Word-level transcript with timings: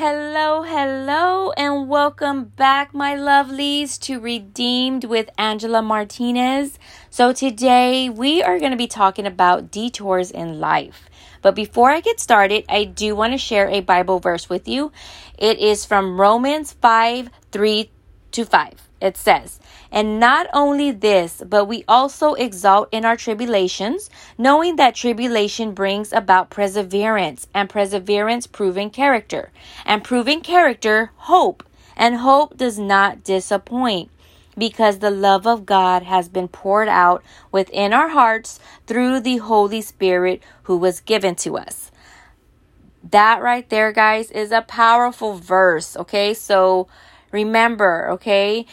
Hello, 0.00 0.62
hello, 0.62 1.50
and 1.56 1.88
welcome 1.88 2.44
back, 2.44 2.94
my 2.94 3.16
lovelies, 3.16 3.98
to 4.02 4.20
Redeemed 4.20 5.02
with 5.02 5.28
Angela 5.36 5.82
Martinez. 5.82 6.78
So, 7.10 7.32
today 7.32 8.08
we 8.08 8.40
are 8.40 8.60
going 8.60 8.70
to 8.70 8.76
be 8.76 8.86
talking 8.86 9.26
about 9.26 9.72
detours 9.72 10.30
in 10.30 10.60
life. 10.60 11.10
But 11.42 11.56
before 11.56 11.90
I 11.90 11.98
get 11.98 12.20
started, 12.20 12.64
I 12.68 12.84
do 12.84 13.16
want 13.16 13.32
to 13.32 13.38
share 13.38 13.68
a 13.68 13.80
Bible 13.80 14.20
verse 14.20 14.48
with 14.48 14.68
you. 14.68 14.92
It 15.36 15.58
is 15.58 15.84
from 15.84 16.20
Romans 16.20 16.74
5 16.74 17.28
3 17.50 17.90
to 18.30 18.44
5 18.44 18.87
it 19.00 19.16
says, 19.16 19.60
And 19.90 20.18
not 20.18 20.46
only 20.52 20.90
this, 20.90 21.42
but 21.46 21.66
we 21.66 21.84
also 21.86 22.34
exalt 22.34 22.88
in 22.90 23.04
our 23.04 23.16
tribulations, 23.16 24.10
knowing 24.36 24.76
that 24.76 24.94
tribulation 24.94 25.72
brings 25.72 26.12
about 26.12 26.50
perseverance, 26.50 27.46
and 27.54 27.68
perseverance 27.68 28.46
proving 28.46 28.90
character, 28.90 29.50
and 29.84 30.02
proving 30.02 30.40
character 30.40 31.12
hope, 31.16 31.64
and 31.96 32.16
hope 32.16 32.56
does 32.56 32.78
not 32.78 33.24
disappoint. 33.24 34.10
Because 34.56 34.98
the 34.98 35.10
love 35.10 35.46
of 35.46 35.64
God 35.64 36.02
has 36.02 36.28
been 36.28 36.48
poured 36.48 36.88
out 36.88 37.22
within 37.52 37.92
our 37.92 38.08
hearts 38.08 38.58
through 38.88 39.20
the 39.20 39.36
Holy 39.36 39.80
Spirit 39.80 40.42
who 40.64 40.76
was 40.76 40.98
given 40.98 41.36
to 41.36 41.56
us. 41.56 41.92
That 43.08 43.40
right 43.40 43.68
there, 43.70 43.92
guys, 43.92 44.32
is 44.32 44.50
a 44.50 44.62
powerful 44.62 45.34
verse. 45.34 45.96
Okay, 45.96 46.34
so 46.34 46.88
Remember, 47.30 48.08
okay? 48.12 48.64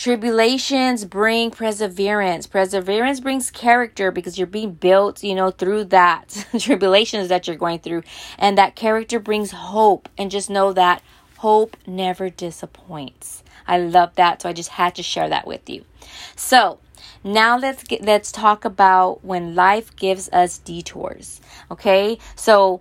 Tribulations 0.00 1.04
bring 1.04 1.50
perseverance. 1.50 2.46
Perseverance 2.46 3.20
brings 3.20 3.50
character 3.50 4.10
because 4.10 4.38
you're 4.38 4.46
being 4.46 4.72
built, 4.72 5.22
you 5.22 5.34
know, 5.34 5.50
through 5.50 5.84
that 5.84 6.46
tribulations 6.58 7.28
that 7.28 7.46
you're 7.46 7.54
going 7.54 7.80
through. 7.80 8.04
And 8.38 8.56
that 8.56 8.76
character 8.76 9.20
brings 9.20 9.50
hope. 9.50 10.08
And 10.16 10.30
just 10.30 10.48
know 10.48 10.72
that 10.72 11.02
hope 11.36 11.76
never 11.86 12.30
disappoints. 12.30 13.42
I 13.68 13.76
love 13.76 14.14
that. 14.14 14.40
So 14.40 14.48
I 14.48 14.54
just 14.54 14.70
had 14.70 14.94
to 14.94 15.02
share 15.02 15.28
that 15.28 15.46
with 15.46 15.68
you. 15.68 15.84
So, 16.34 16.78
now 17.22 17.58
let's 17.58 17.82
get 17.82 18.00
let's 18.00 18.32
talk 18.32 18.64
about 18.64 19.22
when 19.22 19.54
life 19.54 19.94
gives 19.96 20.30
us 20.30 20.56
detours. 20.56 21.42
Okay? 21.70 22.18
So, 22.36 22.80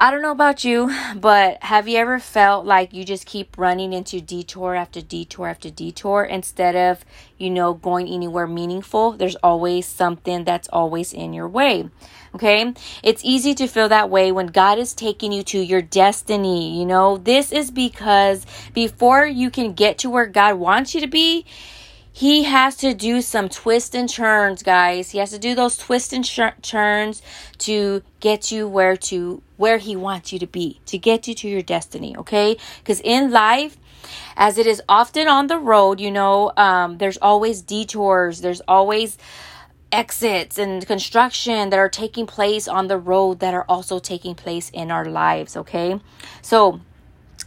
I 0.00 0.12
don't 0.12 0.22
know 0.22 0.30
about 0.30 0.62
you, 0.62 0.94
but 1.16 1.60
have 1.64 1.88
you 1.88 1.98
ever 1.98 2.20
felt 2.20 2.64
like 2.64 2.94
you 2.94 3.04
just 3.04 3.26
keep 3.26 3.58
running 3.58 3.92
into 3.92 4.20
detour 4.20 4.76
after 4.76 5.00
detour 5.00 5.48
after 5.48 5.70
detour 5.70 6.22
instead 6.22 6.76
of, 6.76 7.04
you 7.36 7.50
know, 7.50 7.74
going 7.74 8.06
anywhere 8.06 8.46
meaningful? 8.46 9.10
There's 9.10 9.34
always 9.36 9.86
something 9.86 10.44
that's 10.44 10.68
always 10.68 11.12
in 11.12 11.32
your 11.32 11.48
way. 11.48 11.90
Okay? 12.32 12.74
It's 13.02 13.24
easy 13.24 13.56
to 13.56 13.66
feel 13.66 13.88
that 13.88 14.08
way 14.08 14.30
when 14.30 14.46
God 14.46 14.78
is 14.78 14.94
taking 14.94 15.32
you 15.32 15.42
to 15.42 15.58
your 15.58 15.82
destiny. 15.82 16.78
You 16.78 16.86
know, 16.86 17.16
this 17.16 17.50
is 17.50 17.72
because 17.72 18.46
before 18.72 19.26
you 19.26 19.50
can 19.50 19.72
get 19.72 19.98
to 19.98 20.10
where 20.10 20.26
God 20.26 20.60
wants 20.60 20.94
you 20.94 21.00
to 21.00 21.08
be, 21.08 21.44
he 22.12 22.44
has 22.44 22.76
to 22.76 22.94
do 22.94 23.20
some 23.20 23.48
twists 23.48 23.96
and 23.96 24.08
turns, 24.08 24.62
guys. 24.62 25.10
He 25.10 25.18
has 25.18 25.30
to 25.30 25.40
do 25.40 25.56
those 25.56 25.76
twists 25.76 26.12
and 26.12 26.24
sh- 26.24 26.40
turns 26.62 27.20
to 27.58 28.02
get 28.20 28.52
you 28.52 28.68
where 28.68 28.96
to 28.96 29.42
where 29.58 29.76
he 29.76 29.94
wants 29.94 30.32
you 30.32 30.38
to 30.38 30.46
be, 30.46 30.80
to 30.86 30.96
get 30.96 31.28
you 31.28 31.34
to 31.34 31.48
your 31.48 31.62
destiny, 31.62 32.16
okay? 32.16 32.56
Cuz 32.84 33.00
in 33.04 33.30
life, 33.30 33.76
as 34.36 34.56
it 34.56 34.66
is 34.66 34.80
often 34.88 35.28
on 35.28 35.48
the 35.48 35.58
road, 35.58 36.00
you 36.00 36.10
know, 36.10 36.52
um, 36.56 36.96
there's 36.96 37.18
always 37.18 37.60
detours, 37.60 38.40
there's 38.40 38.62
always 38.66 39.18
exits 39.90 40.58
and 40.58 40.86
construction 40.86 41.70
that 41.70 41.78
are 41.78 41.88
taking 41.88 42.26
place 42.26 42.68
on 42.68 42.88
the 42.88 42.98
road 42.98 43.40
that 43.40 43.54
are 43.54 43.64
also 43.68 43.98
taking 43.98 44.34
place 44.34 44.70
in 44.70 44.90
our 44.90 45.04
lives, 45.04 45.56
okay? 45.56 46.00
So, 46.42 46.80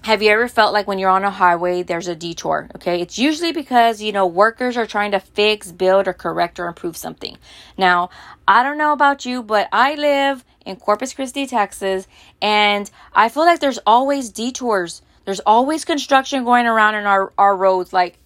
have 0.03 0.23
you 0.23 0.31
ever 0.31 0.47
felt 0.47 0.73
like 0.73 0.87
when 0.87 0.97
you're 0.97 1.09
on 1.09 1.23
a 1.23 1.29
highway, 1.29 1.83
there's 1.83 2.07
a 2.07 2.15
detour? 2.15 2.69
Okay. 2.75 3.01
It's 3.01 3.19
usually 3.19 3.51
because, 3.51 4.01
you 4.01 4.11
know, 4.11 4.25
workers 4.25 4.75
are 4.75 4.87
trying 4.87 5.11
to 5.11 5.19
fix, 5.19 5.71
build, 5.71 6.07
or 6.07 6.13
correct 6.13 6.59
or 6.59 6.67
improve 6.67 6.97
something. 6.97 7.37
Now, 7.77 8.09
I 8.47 8.63
don't 8.63 8.79
know 8.79 8.93
about 8.93 9.25
you, 9.25 9.43
but 9.43 9.69
I 9.71 9.95
live 9.95 10.43
in 10.65 10.77
Corpus 10.77 11.13
Christi, 11.13 11.45
Texas, 11.45 12.07
and 12.41 12.89
I 13.13 13.29
feel 13.29 13.45
like 13.45 13.59
there's 13.59 13.79
always 13.85 14.29
detours. 14.29 15.01
There's 15.25 15.39
always 15.41 15.85
construction 15.85 16.45
going 16.45 16.65
around 16.65 16.95
in 16.95 17.05
our, 17.05 17.31
our 17.37 17.55
roads. 17.55 17.93
Like 17.93 18.17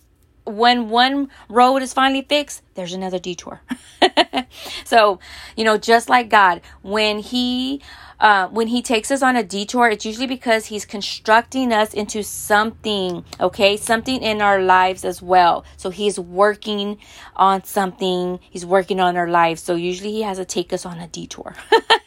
when 0.46 0.90
one 0.90 1.30
road 1.50 1.82
is 1.82 1.94
finally 1.94 2.22
fixed, 2.22 2.62
there's 2.76 2.94
another 2.94 3.20
detour. 3.20 3.62
so, 4.86 5.20
you 5.56 5.64
know, 5.64 5.78
just 5.78 6.10
like 6.10 6.30
God, 6.30 6.62
when 6.82 7.20
He 7.20 7.82
uh, 8.20 8.48
when 8.48 8.68
he 8.68 8.82
takes 8.82 9.12
us 9.12 9.22
on 9.22 9.36
a 9.36 9.44
detour, 9.44 9.90
it's 9.90 10.06
usually 10.06 10.28
because 10.28 10.68
he's 10.68 10.86
constructing 10.86 11.74
us 11.74 11.94
into 11.94 12.24
something, 12.24 13.26
okay? 13.40 13.76
Something 13.76 14.22
in 14.22 14.42
our 14.42 14.62
lives 14.62 15.04
as 15.04 15.22
well. 15.22 15.66
So 15.78 15.90
he's 15.90 16.20
working 16.20 16.98
on 17.36 17.64
something, 17.66 18.40
he's 18.50 18.66
working 18.66 19.00
on 19.00 19.18
our 19.18 19.28
lives. 19.28 19.62
So 19.62 19.76
usually 19.76 20.12
he 20.12 20.22
has 20.22 20.38
to 20.38 20.46
take 20.46 20.72
us 20.72 20.86
on 20.86 21.00
a 21.00 21.08
detour. 21.08 21.56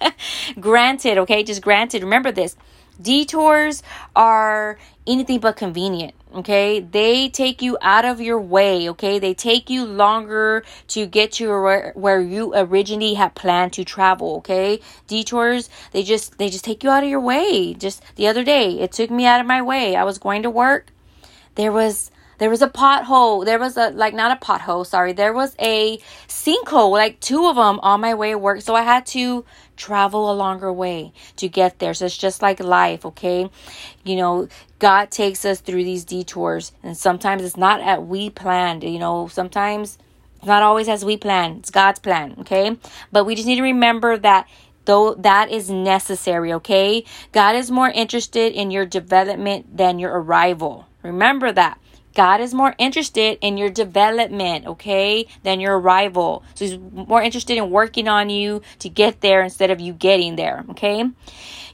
granted, 0.61 1.19
okay? 1.19 1.43
Just 1.43 1.63
granted. 1.63 2.03
Remember 2.03 2.33
this 2.33 2.57
detours 3.01 3.83
are 4.15 4.79
anything 5.07 5.41
but 5.41 5.57
convenient 5.57 6.15
okay? 6.35 6.81
They 6.81 7.29
take 7.29 7.63
you 7.63 7.79
out 7.81 8.05
of 8.05 8.21
your 8.21 8.39
way 8.39 8.89
okay? 8.91 9.19
They 9.19 9.35
take 9.35 9.71
you 9.71 9.85
longer 9.85 10.65
to 10.89 11.07
get 11.07 11.33
to 11.33 11.49
where, 11.49 11.93
where 11.95 12.21
you 12.21 12.55
originally 12.55 13.15
had 13.15 13.35
planned 13.35 13.73
to 13.75 13.85
travel 13.85 14.37
okay? 14.37 14.81
Detours 15.07 15.71
they 15.93 16.03
just 16.03 16.39
they 16.39 16.49
just 16.49 16.65
take 16.65 16.83
you 16.83 16.91
out 16.91 17.05
of 17.05 17.09
your 17.09 17.21
way. 17.21 17.75
Just 17.75 18.03
the 18.17 18.27
other 18.27 18.45
day 18.45 18.81
it 18.81 18.93
took 18.93 19.11
me 19.11 19.27
out 19.27 19.41
of 19.41 19.47
my 19.47 19.63
way. 19.63 19.97
I 19.97 20.05
was 20.05 20.19
going 20.19 20.43
to 20.43 20.51
work. 20.51 20.89
There 21.55 21.73
was 21.73 22.11
there 22.39 22.51
was 22.51 22.63
a 22.63 22.69
pothole. 22.69 23.45
There 23.45 23.59
was 23.59 23.77
a, 23.77 23.91
like, 23.91 24.15
not 24.15 24.37
a 24.37 24.45
pothole, 24.45 24.87
sorry. 24.87 25.13
There 25.13 25.33
was 25.33 25.55
a 25.61 25.99
sinkhole, 26.29 26.93
like 26.93 27.21
two 27.21 27.47
of 27.47 27.57
them 27.57 27.81
on 27.81 28.01
my 28.01 28.15
way 28.15 28.31
to 28.31 28.39
work. 28.39 28.63
So 28.63 28.75
I 28.75 28.83
had 28.83 29.07
to 29.07 29.45
travel 29.77 30.31
a 30.31 30.35
longer 30.35 30.73
way 30.73 31.13
to 31.37 31.49
get 31.49 31.79
there. 31.79 31.95
So 31.95 32.07
it's 32.07 32.17
just 32.17 32.43
like 32.43 32.61
life, 32.61 33.05
okay? 33.07 33.51
You 34.05 34.17
know, 34.17 34.49
God 34.79 35.11
takes 35.11 35.45
us 35.45 35.61
through 35.61 35.85
these 35.85 36.05
detours. 36.05 36.73
And 36.83 36.97
sometimes 36.97 37.43
it's 37.43 37.57
not 37.57 37.81
at 37.81 38.07
we 38.07 38.31
planned, 38.31 38.85
you 38.85 38.99
know, 38.99 39.29
sometimes 39.29 39.99
it's 40.37 40.47
not 40.47 40.63
always 40.63 40.89
as 40.89 41.05
we 41.05 41.17
plan. 41.17 41.59
It's 41.59 41.71
God's 41.71 41.99
plan, 41.99 42.37
okay? 42.41 42.77
But 43.13 43.25
we 43.25 43.35
just 43.35 43.47
need 43.47 43.57
to 43.57 43.63
remember 43.63 44.17
that 44.17 44.49
though 44.85 45.13
that 45.15 45.51
is 45.51 45.69
necessary, 45.69 46.51
okay? 46.55 47.05
God 47.33 47.55
is 47.55 47.71
more 47.71 47.91
interested 47.91 48.55
in 48.55 48.71
your 48.71 48.87
development 48.87 49.77
than 49.77 49.99
your 49.99 50.19
arrival. 50.19 50.87
Remember 51.03 51.53
that. 51.53 51.79
God 52.19 52.41
is 52.41 52.53
more 52.53 52.75
interested 52.79 53.39
in 53.43 53.57
your 53.57 53.71
development, 53.71 54.67
okay, 54.67 55.29
than 55.45 55.61
your 55.61 55.79
arrival. 55.79 56.43
So 56.57 56.65
he's 56.65 56.77
more 56.77 57.23
interested 57.23 57.57
in 57.57 57.71
working 57.71 58.09
on 58.09 58.29
you 58.29 58.61
to 58.81 58.89
get 58.89 59.21
there 59.21 59.41
instead 59.41 59.71
of 59.71 59.79
you 59.79 59.93
getting 59.93 60.35
there, 60.35 60.65
okay? 60.71 61.05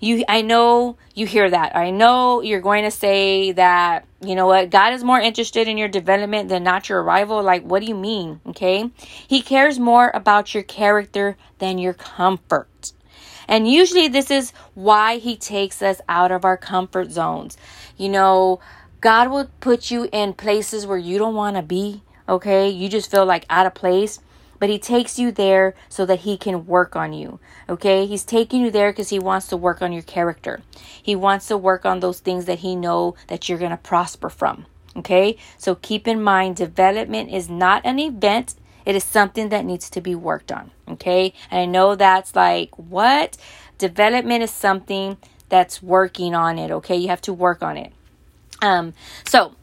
You 0.01 0.23
I 0.29 0.43
know 0.43 0.99
you 1.15 1.27
hear 1.27 1.49
that. 1.49 1.75
I 1.75 1.91
know 1.91 2.43
you're 2.43 2.61
going 2.61 2.85
to 2.85 2.91
say 2.91 3.53
that, 3.53 4.05
you 4.21 4.35
know 4.35 4.47
what, 4.47 4.69
God 4.69 4.93
is 4.93 5.03
more 5.03 5.19
interested 5.19 5.67
in 5.67 5.79
your 5.79 5.89
development 5.89 6.51
than 6.51 6.63
not 6.63 6.91
your 6.91 7.03
arrival. 7.03 7.43
Like, 7.43 7.63
what 7.63 7.81
do 7.81 7.87
you 7.87 7.95
mean? 7.95 8.43
Okay? 8.49 8.91
He 9.27 9.41
cares 9.41 9.79
more 9.79 10.11
about 10.13 10.53
your 10.53 10.63
character 10.63 11.39
than 11.59 11.79
your 11.79 11.95
comfort. 11.95 12.93
And 13.49 13.67
usually 13.67 14.09
this 14.09 14.31
is 14.31 14.53
why 14.75 15.17
he 15.17 15.37
takes 15.37 15.81
us 15.81 16.03
out 16.07 16.33
of 16.33 16.45
our 16.45 16.59
comfort 16.59 17.11
zones. 17.11 17.57
You 17.97 18.11
know, 18.11 18.61
God 19.05 19.31
will 19.31 19.51
put 19.61 19.91
you 19.91 20.09
in 20.13 20.33
places 20.33 20.87
where 20.87 20.97
you 20.97 21.19
don't 21.19 21.35
want 21.35 21.57
to 21.57 21.63
be, 21.63 22.03
okay? 22.27 22.71
You 22.71 22.89
just 22.89 23.11
feel 23.11 23.27
like 23.27 23.45
out 23.51 23.67
of 23.67 23.75
place. 23.75 24.19
But 24.59 24.71
he 24.71 24.79
takes 24.79 25.19
you 25.19 25.31
there 25.31 25.75
so 25.91 26.07
that 26.07 26.21
he 26.21 26.39
can 26.39 26.65
work 26.65 26.97
on 26.97 27.13
you. 27.13 27.39
Okay? 27.69 28.07
He's 28.07 28.25
taking 28.25 28.63
you 28.63 28.71
there 28.71 28.93
because 28.93 29.11
he 29.11 29.19
wants 29.19 29.49
to 29.49 29.59
work 29.59 29.83
on 29.83 29.93
your 29.93 30.01
character. 30.01 30.63
He 31.03 31.15
wants 31.15 31.49
to 31.49 31.59
work 31.59 31.85
on 31.85 32.01
those 32.01 32.21
things 32.21 32.47
that 32.47 32.61
he 32.61 32.75
know 32.75 33.15
that 33.27 33.47
you're 33.47 33.59
going 33.59 33.73
to 33.73 33.77
prosper 33.77 34.31
from. 34.31 34.65
Okay? 34.97 35.37
So 35.59 35.75
keep 35.75 36.09
in 36.09 36.23
mind 36.23 36.57
development 36.57 37.31
is 37.31 37.51
not 37.51 37.85
an 37.85 37.99
event. 37.99 38.55
It 38.87 38.97
is 38.97 39.05
something 39.05 39.51
that 39.51 39.67
needs 39.67 39.91
to 39.91 40.01
be 40.01 40.15
worked 40.15 40.51
on. 40.51 40.71
Okay? 40.89 41.35
And 41.51 41.61
I 41.61 41.67
know 41.67 41.95
that's 41.95 42.35
like, 42.35 42.71
what? 42.79 43.37
Development 43.77 44.43
is 44.43 44.51
something 44.51 45.19
that's 45.51 45.83
working 45.83 46.35
on 46.35 46.59
it. 46.59 46.71
Okay? 46.71 46.97
You 46.97 47.09
have 47.09 47.23
to 47.23 47.35
work 47.35 47.63
on 47.63 47.77
it. 47.77 47.93
Um, 48.63 48.95
so 49.27 49.55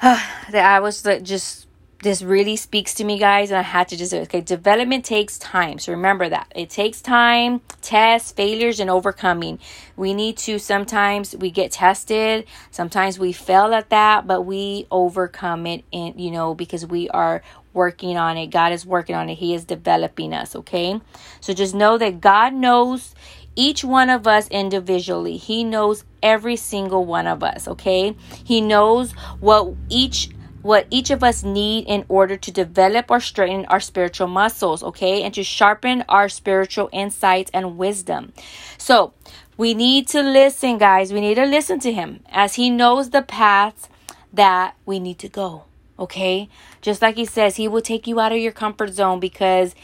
uh, 0.00 0.20
that 0.50 0.64
I 0.64 0.80
was 0.80 1.02
just 1.22 1.66
this 2.02 2.22
really 2.22 2.56
speaks 2.56 2.94
to 2.94 3.04
me, 3.04 3.18
guys, 3.18 3.50
and 3.50 3.58
I 3.58 3.62
had 3.62 3.88
to 3.88 3.96
just 3.96 4.14
okay. 4.14 4.40
Development 4.40 5.04
takes 5.04 5.38
time, 5.38 5.78
so 5.78 5.92
remember 5.92 6.28
that 6.28 6.50
it 6.54 6.70
takes 6.70 7.02
time, 7.02 7.60
tests, 7.82 8.32
failures, 8.32 8.80
and 8.80 8.88
overcoming. 8.88 9.58
We 9.96 10.14
need 10.14 10.38
to 10.38 10.58
sometimes 10.58 11.36
we 11.36 11.50
get 11.50 11.72
tested, 11.72 12.46
sometimes 12.70 13.18
we 13.18 13.32
fail 13.32 13.74
at 13.74 13.90
that, 13.90 14.26
but 14.26 14.42
we 14.42 14.86
overcome 14.90 15.66
it, 15.66 15.84
and 15.92 16.18
you 16.18 16.30
know 16.30 16.54
because 16.54 16.86
we 16.86 17.10
are 17.10 17.42
working 17.74 18.16
on 18.16 18.36
it. 18.38 18.46
God 18.46 18.72
is 18.72 18.86
working 18.86 19.14
on 19.14 19.28
it. 19.28 19.34
He 19.34 19.54
is 19.54 19.66
developing 19.66 20.32
us. 20.32 20.56
Okay, 20.56 20.98
so 21.40 21.52
just 21.52 21.74
know 21.74 21.98
that 21.98 22.20
God 22.20 22.54
knows 22.54 23.14
each 23.56 23.84
one 23.84 24.10
of 24.10 24.26
us 24.26 24.48
individually. 24.48 25.36
He 25.36 25.64
knows 25.64 26.04
every 26.22 26.56
single 26.56 27.04
one 27.04 27.26
of 27.26 27.42
us, 27.42 27.68
okay? 27.68 28.16
He 28.44 28.60
knows 28.60 29.12
what 29.40 29.74
each 29.88 30.30
what 30.62 30.86
each 30.90 31.08
of 31.08 31.24
us 31.24 31.42
need 31.42 31.86
in 31.86 32.04
order 32.08 32.36
to 32.36 32.50
develop 32.52 33.10
or 33.10 33.18
strengthen 33.18 33.64
our 33.66 33.80
spiritual 33.80 34.28
muscles, 34.28 34.82
okay? 34.82 35.22
And 35.22 35.32
to 35.32 35.42
sharpen 35.42 36.04
our 36.06 36.28
spiritual 36.28 36.90
insights 36.92 37.50
and 37.54 37.78
wisdom. 37.78 38.34
So, 38.76 39.14
we 39.56 39.74
need 39.74 40.08
to 40.08 40.22
listen, 40.22 40.78
guys. 40.78 41.12
We 41.12 41.20
need 41.20 41.34
to 41.34 41.44
listen 41.44 41.80
to 41.80 41.92
him 41.92 42.20
as 42.30 42.54
he 42.54 42.70
knows 42.70 43.10
the 43.10 43.22
paths 43.22 43.88
that 44.32 44.74
we 44.86 44.98
need 44.98 45.18
to 45.18 45.28
go. 45.28 45.64
Okay? 45.98 46.48
Just 46.80 47.02
like 47.02 47.16
he 47.16 47.26
says, 47.26 47.56
he 47.56 47.68
will 47.68 47.82
take 47.82 48.06
you 48.06 48.20
out 48.20 48.32
of 48.32 48.38
your 48.38 48.52
comfort 48.52 48.94
zone 48.94 49.20
because 49.20 49.74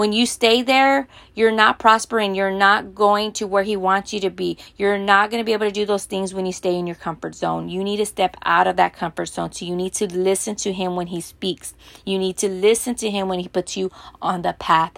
when 0.00 0.14
you 0.14 0.24
stay 0.24 0.62
there, 0.62 1.06
you're 1.34 1.52
not 1.52 1.78
prospering. 1.78 2.34
You're 2.34 2.50
not 2.50 2.94
going 2.94 3.32
to 3.32 3.46
where 3.46 3.64
he 3.64 3.76
wants 3.76 4.14
you 4.14 4.20
to 4.20 4.30
be. 4.30 4.56
You're 4.78 4.96
not 4.96 5.30
going 5.30 5.42
to 5.42 5.44
be 5.44 5.52
able 5.52 5.66
to 5.66 5.70
do 5.70 5.84
those 5.84 6.06
things 6.06 6.32
when 6.32 6.46
you 6.46 6.54
stay 6.54 6.74
in 6.74 6.86
your 6.86 6.96
comfort 6.96 7.34
zone. 7.34 7.68
You 7.68 7.84
need 7.84 7.98
to 7.98 8.06
step 8.06 8.34
out 8.46 8.66
of 8.66 8.76
that 8.76 8.94
comfort 8.94 9.26
zone. 9.26 9.52
So 9.52 9.66
you 9.66 9.76
need 9.76 9.92
to 9.96 10.06
listen 10.06 10.56
to 10.56 10.72
him 10.72 10.96
when 10.96 11.08
he 11.08 11.20
speaks. 11.20 11.74
You 12.06 12.18
need 12.18 12.38
to 12.38 12.48
listen 12.48 12.94
to 12.94 13.10
him 13.10 13.28
when 13.28 13.40
he 13.40 13.48
puts 13.48 13.76
you 13.76 13.90
on 14.22 14.40
the 14.40 14.54
path 14.54 14.92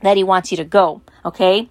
that 0.00 0.16
he 0.16 0.24
wants 0.24 0.50
you 0.50 0.56
to 0.56 0.64
go. 0.64 1.02
Okay? 1.24 1.68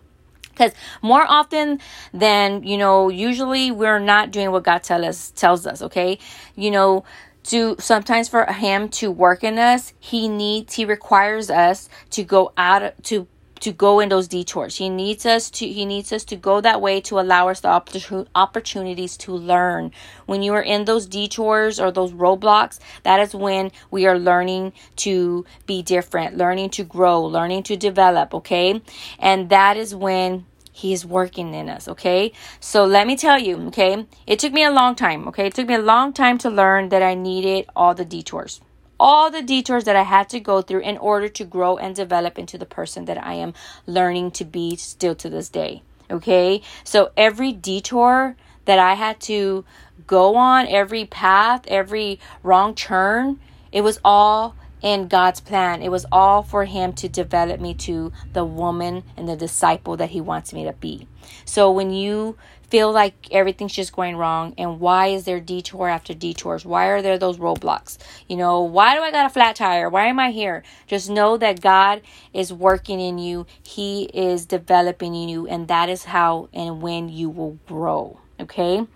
because 0.51 0.71
more 1.01 1.25
often 1.27 1.79
than 2.13 2.61
you 2.61 2.77
know 2.77 3.07
usually 3.09 3.71
we're 3.71 3.99
not 3.99 4.31
doing 4.31 4.51
what 4.51 4.63
god 4.63 4.83
tell 4.83 5.05
us 5.05 5.31
tells 5.31 5.65
us 5.65 5.81
okay 5.81 6.19
you 6.57 6.69
know 6.69 7.05
to 7.43 7.75
sometimes 7.79 8.29
for 8.29 8.45
him 8.45 8.89
to 8.89 9.09
work 9.11 9.43
in 9.43 9.57
us 9.57 9.93
he 9.99 10.27
needs 10.27 10.75
he 10.75 10.85
requires 10.85 11.49
us 11.49 11.89
to 12.09 12.23
go 12.23 12.51
out 12.57 12.93
to 13.03 13.27
to 13.61 13.71
go 13.71 13.99
in 13.99 14.09
those 14.09 14.27
detours. 14.27 14.75
He 14.75 14.89
needs 14.89 15.25
us 15.25 15.49
to 15.51 15.67
he 15.67 15.85
needs 15.85 16.11
us 16.11 16.23
to 16.25 16.35
go 16.35 16.61
that 16.61 16.81
way 16.81 16.99
to 17.01 17.19
allow 17.19 17.47
us 17.47 17.61
the 17.61 18.27
opportunities 18.35 19.15
to 19.17 19.33
learn. 19.33 19.91
When 20.25 20.41
you 20.41 20.53
are 20.53 20.61
in 20.61 20.85
those 20.85 21.05
detours 21.05 21.79
or 21.79 21.91
those 21.91 22.11
roadblocks 22.11 22.79
that 23.03 23.19
is 23.19 23.33
when 23.33 23.71
we 23.91 24.05
are 24.07 24.17
learning 24.17 24.73
to 24.97 25.45
be 25.65 25.81
different 25.81 26.37
learning 26.37 26.71
to 26.71 26.83
grow 26.83 27.23
learning 27.23 27.63
to 27.63 27.77
develop 27.77 28.33
okay? 28.33 28.81
And 29.19 29.49
that 29.49 29.77
is 29.77 29.95
when 29.95 30.45
he 30.71 30.93
is 30.93 31.05
working 31.05 31.53
in 31.53 31.69
us, 31.69 31.87
okay? 31.87 32.31
So 32.59 32.85
let 32.85 33.05
me 33.07 33.15
tell 33.15 33.39
you, 33.39 33.57
okay? 33.67 34.05
It 34.25 34.39
took 34.39 34.53
me 34.53 34.63
a 34.63 34.71
long 34.71 34.95
time, 34.95 35.27
okay? 35.27 35.47
It 35.47 35.53
took 35.53 35.67
me 35.67 35.75
a 35.75 35.81
long 35.81 36.13
time 36.13 36.37
to 36.39 36.49
learn 36.49 36.89
that 36.89 37.03
I 37.03 37.13
needed 37.13 37.67
all 37.75 37.93
the 37.93 38.05
detours. 38.05 38.61
All 38.99 39.31
the 39.31 39.41
detours 39.41 39.83
that 39.85 39.95
I 39.95 40.03
had 40.03 40.29
to 40.29 40.39
go 40.39 40.61
through 40.61 40.81
in 40.81 40.97
order 40.97 41.27
to 41.27 41.43
grow 41.43 41.77
and 41.77 41.95
develop 41.95 42.37
into 42.37 42.57
the 42.57 42.65
person 42.65 43.05
that 43.05 43.23
I 43.23 43.33
am 43.33 43.53
learning 43.85 44.31
to 44.31 44.45
be 44.45 44.75
still 44.75 45.15
to 45.15 45.29
this 45.29 45.49
day, 45.49 45.81
okay? 46.09 46.61
So 46.83 47.11
every 47.17 47.51
detour 47.51 48.35
that 48.65 48.79
I 48.79 48.93
had 48.93 49.19
to 49.21 49.65
go 50.07 50.35
on, 50.35 50.67
every 50.67 51.05
path, 51.05 51.65
every 51.67 52.19
wrong 52.43 52.75
turn, 52.75 53.39
it 53.71 53.81
was 53.81 53.99
all 54.03 54.55
in 54.81 55.07
God's 55.07 55.39
plan. 55.39 55.81
It 55.81 55.89
was 55.89 56.05
all 56.11 56.43
for 56.43 56.65
Him 56.65 56.93
to 56.93 57.09
develop 57.09 57.59
me 57.59 57.73
to 57.75 58.11
the 58.33 58.45
woman 58.45 59.03
and 59.15 59.27
the 59.27 59.35
disciple 59.35 59.97
that 59.97 60.11
He 60.11 60.21
wants 60.21 60.53
me 60.53 60.63
to 60.65 60.73
be. 60.73 61.07
So 61.45 61.71
when 61.71 61.91
you 61.91 62.37
feel 62.71 62.91
like 62.91 63.13
everything's 63.31 63.73
just 63.73 63.93
going 63.93 64.15
wrong 64.15 64.53
and 64.57 64.79
why 64.79 65.07
is 65.07 65.25
there 65.25 65.41
detour 65.41 65.89
after 65.89 66.13
detours? 66.13 66.65
Why 66.65 66.85
are 66.85 67.01
there 67.01 67.17
those 67.17 67.37
roadblocks? 67.37 67.97
You 68.29 68.37
know 68.37 68.61
why 68.61 68.95
do 68.95 69.01
i 69.01 69.11
got 69.11 69.25
a 69.25 69.29
flat 69.29 69.57
tire? 69.57 69.89
Why 69.89 70.05
am 70.05 70.19
i 70.19 70.31
here? 70.31 70.63
Just 70.87 71.09
know 71.09 71.35
that 71.37 71.59
god 71.59 72.01
is 72.33 72.53
working 72.53 73.01
in 73.01 73.17
you. 73.17 73.45
He 73.61 74.03
is 74.13 74.45
developing 74.45 75.13
in 75.13 75.27
you 75.27 75.47
and 75.47 75.67
that 75.67 75.89
is 75.89 76.05
how 76.05 76.47
and 76.53 76.81
when 76.81 77.09
you 77.09 77.29
will 77.29 77.59
grow 77.67 78.21
okay 78.39 78.87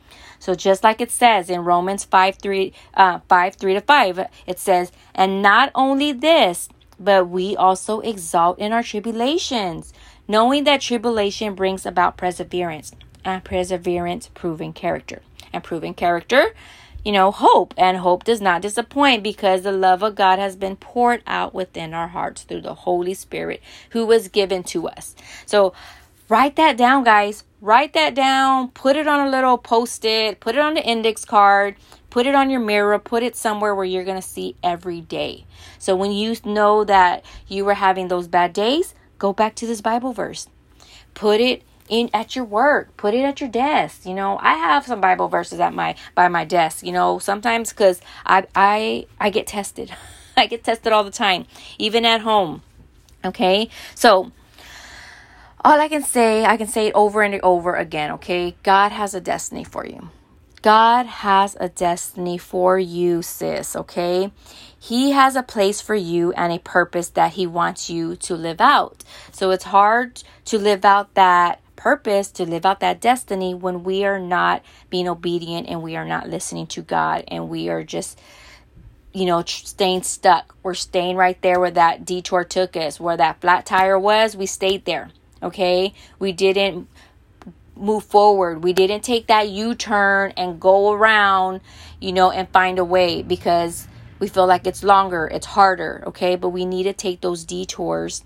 so 0.45 0.53
just 0.53 0.83
like 0.83 1.01
it 1.01 1.09
says 1.09 1.49
in 1.49 1.63
Romans 1.63 2.05
5 2.05 2.35
3, 2.35 2.71
uh, 2.93 3.19
5, 3.27 3.55
3 3.55 3.73
to 3.73 3.81
5, 3.81 4.27
it 4.45 4.59
says, 4.59 4.91
And 5.15 5.41
not 5.41 5.71
only 5.73 6.11
this, 6.11 6.69
but 6.99 7.27
we 7.27 7.55
also 7.55 7.99
exalt 8.01 8.59
in 8.59 8.71
our 8.71 8.83
tribulations, 8.83 9.91
knowing 10.27 10.63
that 10.65 10.81
tribulation 10.81 11.55
brings 11.55 11.83
about 11.83 12.15
perseverance, 12.15 12.91
and 13.23 13.43
perseverance 13.43 14.29
proving 14.35 14.71
character. 14.71 15.23
And 15.51 15.63
proving 15.63 15.95
character, 15.95 16.53
you 17.03 17.11
know, 17.11 17.31
hope. 17.31 17.73
And 17.75 17.97
hope 17.97 18.23
does 18.23 18.39
not 18.39 18.61
disappoint 18.61 19.23
because 19.23 19.63
the 19.63 19.71
love 19.71 20.03
of 20.03 20.13
God 20.13 20.37
has 20.37 20.55
been 20.55 20.75
poured 20.75 21.23
out 21.25 21.55
within 21.55 21.95
our 21.95 22.09
hearts 22.09 22.43
through 22.43 22.61
the 22.61 22.75
Holy 22.75 23.15
Spirit 23.15 23.63
who 23.89 24.05
was 24.05 24.27
given 24.27 24.61
to 24.65 24.87
us. 24.89 25.15
So 25.47 25.73
write 26.29 26.55
that 26.57 26.77
down, 26.77 27.03
guys 27.03 27.45
write 27.65 27.93
that 27.93 28.13
down, 28.13 28.69
put 28.69 28.95
it 28.95 29.07
on 29.07 29.25
a 29.25 29.29
little 29.29 29.57
post 29.57 30.05
it, 30.05 30.39
put 30.39 30.55
it 30.55 30.61
on 30.61 30.75
the 30.75 30.85
index 30.85 31.25
card, 31.25 31.75
put 32.11 32.27
it 32.27 32.35
on 32.35 32.51
your 32.51 32.59
mirror, 32.59 32.97
put 32.99 33.23
it 33.23 33.35
somewhere 33.35 33.73
where 33.73 33.85
you're 33.85 34.03
going 34.03 34.21
to 34.21 34.27
see 34.27 34.55
every 34.61 35.01
day. 35.01 35.45
So 35.79 35.95
when 35.95 36.11
you 36.11 36.35
know 36.45 36.83
that 36.83 37.25
you 37.47 37.65
were 37.65 37.73
having 37.73 38.07
those 38.07 38.27
bad 38.27 38.53
days, 38.53 38.93
go 39.17 39.33
back 39.33 39.55
to 39.55 39.65
this 39.65 39.81
Bible 39.81 40.13
verse. 40.13 40.47
Put 41.15 41.41
it 41.41 41.63
in 41.87 42.09
at 42.15 42.35
your 42.35 42.43
work 42.43 42.97
put 42.97 43.13
it 43.13 43.21
at 43.21 43.39
your 43.39 43.47
desk 43.47 44.07
you 44.07 44.13
know 44.15 44.39
i 44.41 44.55
have 44.55 44.83
some 44.87 44.99
bible 44.99 45.27
verses 45.27 45.59
at 45.59 45.71
my 45.71 45.93
by 46.15 46.27
my 46.27 46.43
desk 46.43 46.83
you 46.83 46.91
know 46.91 47.19
sometimes 47.19 47.69
because 47.69 48.01
i 48.25 48.43
i 48.55 49.05
i 49.19 49.29
get 49.29 49.45
tested 49.45 49.95
i 50.37 50.47
get 50.47 50.63
tested 50.63 50.91
all 50.91 51.03
the 51.03 51.11
time 51.11 51.45
even 51.77 52.03
at 52.03 52.21
home 52.21 52.63
okay 53.23 53.69
so 53.93 54.31
all 55.65 55.81
I 55.81 55.87
can 55.87 56.03
say, 56.03 56.45
I 56.45 56.57
can 56.57 56.67
say 56.67 56.87
it 56.87 56.93
over 56.93 57.23
and 57.23 57.41
over 57.41 57.75
again, 57.75 58.11
okay? 58.11 58.55
God 58.61 58.91
has 58.91 59.15
a 59.15 59.19
destiny 59.19 59.63
for 59.63 59.83
you. 59.83 60.11
God 60.61 61.07
has 61.07 61.57
a 61.59 61.69
destiny 61.69 62.37
for 62.37 62.77
you, 62.77 63.23
sis, 63.23 63.75
okay? 63.75 64.31
He 64.79 65.09
has 65.11 65.35
a 65.35 65.41
place 65.41 65.81
for 65.81 65.95
you 65.95 66.33
and 66.33 66.53
a 66.53 66.59
purpose 66.59 67.09
that 67.09 67.33
He 67.33 67.47
wants 67.47 67.89
you 67.89 68.15
to 68.17 68.35
live 68.35 68.61
out. 68.61 69.03
So 69.31 69.49
it's 69.49 69.63
hard 69.63 70.21
to 70.45 70.59
live 70.59 70.85
out 70.85 71.15
that 71.15 71.61
purpose, 71.75 72.29
to 72.33 72.45
live 72.45 72.63
out 72.63 72.79
that 72.81 73.01
destiny 73.01 73.55
when 73.55 73.83
we 73.83 74.05
are 74.05 74.19
not 74.19 74.63
being 74.91 75.07
obedient 75.07 75.67
and 75.67 75.81
we 75.81 75.95
are 75.95 76.05
not 76.05 76.29
listening 76.29 76.67
to 76.67 76.83
God 76.83 77.23
and 77.27 77.49
we 77.49 77.69
are 77.69 77.83
just 77.83 78.21
you 79.13 79.25
know, 79.25 79.41
staying 79.45 80.03
stuck. 80.03 80.53
We're 80.61 80.73
staying 80.75 81.15
right 81.15 81.41
there 81.41 81.59
where 81.59 81.71
that 81.71 82.05
detour 82.05 82.43
took 82.43 82.75
us, 82.75 82.99
where 82.99 83.17
that 83.17 83.39
flat 83.39 83.65
tire 83.65 83.97
was. 83.97 84.35
We 84.35 84.45
stayed 84.45 84.83
there. 84.85 85.09
Okay? 85.45 85.93
We 86.19 86.33
didn't 86.33 86.89
move 87.75 88.03
forward. 88.03 88.63
We 88.63 88.73
didn't 88.73 89.01
take 89.01 89.27
that 89.27 89.49
U 89.49 89.75
turn 89.75 90.33
and 90.37 90.59
go 90.59 90.91
around, 90.91 91.61
you 91.99 92.11
know, 92.11 92.31
and 92.31 92.49
find 92.49 92.79
a 92.79 92.85
way 92.85 93.21
because 93.21 93.87
we 94.19 94.27
feel 94.27 94.47
like 94.47 94.65
it's 94.65 94.83
longer, 94.83 95.27
it's 95.27 95.45
harder, 95.45 96.03
okay? 96.07 96.35
But 96.35 96.49
we 96.49 96.65
need 96.65 96.83
to 96.83 96.93
take 96.93 97.21
those 97.21 97.43
detours 97.43 98.23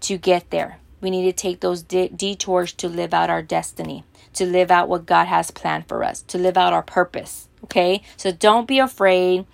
to 0.00 0.18
get 0.18 0.50
there. 0.50 0.78
We 1.00 1.10
need 1.10 1.24
to 1.24 1.32
take 1.32 1.60
those 1.60 1.82
de- 1.82 2.08
detours 2.08 2.72
to 2.74 2.88
live 2.88 3.14
out 3.14 3.30
our 3.30 3.42
destiny, 3.42 4.04
to 4.34 4.44
live 4.44 4.70
out 4.70 4.88
what 4.88 5.06
God 5.06 5.26
has 5.26 5.50
planned 5.50 5.88
for 5.88 6.04
us, 6.04 6.22
to 6.22 6.38
live 6.38 6.56
out 6.56 6.72
our 6.72 6.82
purpose, 6.82 7.48
okay? 7.64 8.02
So 8.16 8.32
don't 8.32 8.68
be 8.68 8.78
afraid 8.78 9.46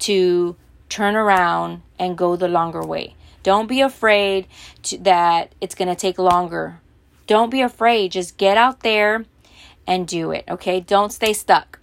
to 0.00 0.56
turn 0.88 1.16
around 1.16 1.82
and 1.98 2.16
go 2.16 2.36
the 2.36 2.48
longer 2.48 2.84
way. 2.84 3.15
Don't 3.46 3.68
be 3.68 3.80
afraid 3.80 4.48
to, 4.82 4.98
that 4.98 5.54
it's 5.60 5.76
going 5.76 5.86
to 5.86 5.94
take 5.94 6.18
longer. 6.18 6.80
Don't 7.28 7.48
be 7.48 7.60
afraid. 7.60 8.10
Just 8.10 8.38
get 8.38 8.56
out 8.56 8.80
there 8.80 9.24
and 9.86 10.08
do 10.08 10.32
it, 10.32 10.44
okay? 10.50 10.80
Don't 10.80 11.12
stay 11.12 11.32
stuck. 11.32 11.78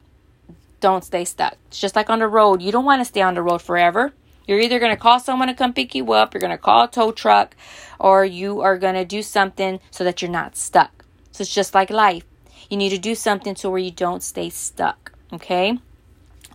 Don't 0.82 1.05
stay 1.05 1.24
stuck. 1.24 1.55
It's 1.70 1.79
just 1.79 1.96
like 1.96 2.10
on 2.10 2.20
the 2.20 2.27
road. 2.27 2.62
You 2.62 2.74
don't 2.74 2.84
want 2.84 3.00
to 3.00 3.05
stay 3.05 3.22
on 3.22 3.36
the 3.36 3.41
road 3.41 3.62
forever. 3.62 4.12
You're 4.46 4.60
either 4.60 4.77
going 4.77 4.93
to 4.93 5.01
call 5.01 5.22
someone 5.22 5.48
to 5.48 5.53
come 5.53 5.72
pick 5.72 5.96
you 5.96 6.12
up, 6.12 6.34
you're 6.34 6.41
going 6.41 6.51
to 6.51 6.58
call 6.58 6.84
a 6.84 6.91
tow 6.91 7.13
truck, 7.13 7.55
or 7.98 8.25
you 8.25 8.60
are 8.60 8.77
going 8.77 8.96
to 8.96 9.05
do 9.05 9.22
something 9.22 9.79
so 9.89 10.03
that 10.03 10.22
you're 10.22 10.29
not 10.29 10.58
stuck. 10.58 11.05
So 11.32 11.43
it's 11.43 11.53
just 11.53 11.74
like 11.74 11.89
life. 11.89 12.25
You 12.70 12.75
need 12.75 12.89
to 12.89 12.98
do 12.98 13.15
something 13.15 13.55
so 13.55 13.70
where 13.70 13.79
you 13.79 13.91
don't 13.91 14.22
stay 14.22 14.50
stuck, 14.50 15.13
okay? 15.32 15.79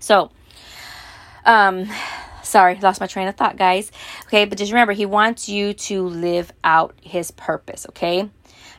So, 0.01 0.33
um, 1.47 1.89
Sorry, 2.49 2.79
lost 2.81 3.01
my 3.01 3.07
train 3.07 3.29
of 3.29 3.37
thought, 3.37 3.57
guys. 3.59 3.93
Okay, 4.27 4.47
but 4.47 4.57
just 4.57 4.73
remember, 4.73 4.95
he 4.95 5.05
wants 5.05 5.49
you 5.49 5.75
to 5.75 6.09
live 6.09 6.51
out 6.65 6.95
his 7.03 7.31
purpose, 7.31 7.87
okay? 7.91 8.31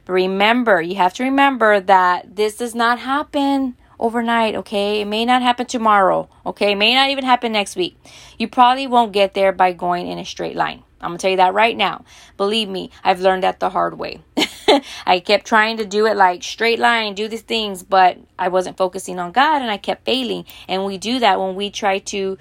But 0.06 0.14
remember, 0.14 0.82
you 0.82 0.96
have 0.96 1.14
to 1.16 1.24
remember 1.24 1.80
that 1.80 2.36
this 2.36 2.58
does 2.58 2.74
not 2.74 2.98
happen 2.98 3.78
overnight, 4.00 4.56
okay? 4.56 5.02
It 5.02 5.06
may 5.06 5.24
not 5.24 5.44
happen 5.44 5.68
tomorrow, 5.68 6.30
okay? 6.48 6.72
It 6.72 6.78
may 6.78 6.96
not 6.96 7.12
even 7.12 7.26
happen 7.26 7.52
next 7.52 7.76
week. 7.76 7.96
You 8.40 8.48
probably 8.48 8.88
won't 8.88 9.12
get 9.12 9.36
there 9.36 9.52
by 9.52 9.74
going 9.74 10.08
in 10.08 10.18
a 10.18 10.26
straight 10.26 10.56
line. 10.56 10.84
I'm 11.02 11.12
gonna 11.12 11.20
tell 11.20 11.32
you 11.32 11.38
that 11.38 11.54
right 11.54 11.78
now. 11.78 12.04
Believe 12.38 12.68
me, 12.68 12.90
I've 13.04 13.22
learned 13.22 13.44
that 13.44 13.60
the 13.60 13.70
hard 13.70 14.00
way. 14.00 14.22
I 15.06 15.20
kept 15.20 15.46
trying 15.46 15.78
to 15.78 15.86
do 15.86 16.06
it 16.08 16.18
like 16.18 16.44
straight 16.44 16.80
line, 16.80 17.14
do 17.14 17.28
these 17.28 17.42
things, 17.42 17.84
but 17.84 18.18
I 18.38 18.50
wasn't 18.50 18.78
focusing 18.78 19.20
on 19.20 19.32
God 19.32 19.62
and 19.62 19.72
I 19.72 19.78
kept 19.78 20.06
failing. 20.06 20.46
And 20.68 20.86
we 20.86 20.98
do 20.98 21.20
that 21.20 21.40
when 21.40 21.56
we 21.56 21.70
try 21.70 22.00
to 22.00 22.38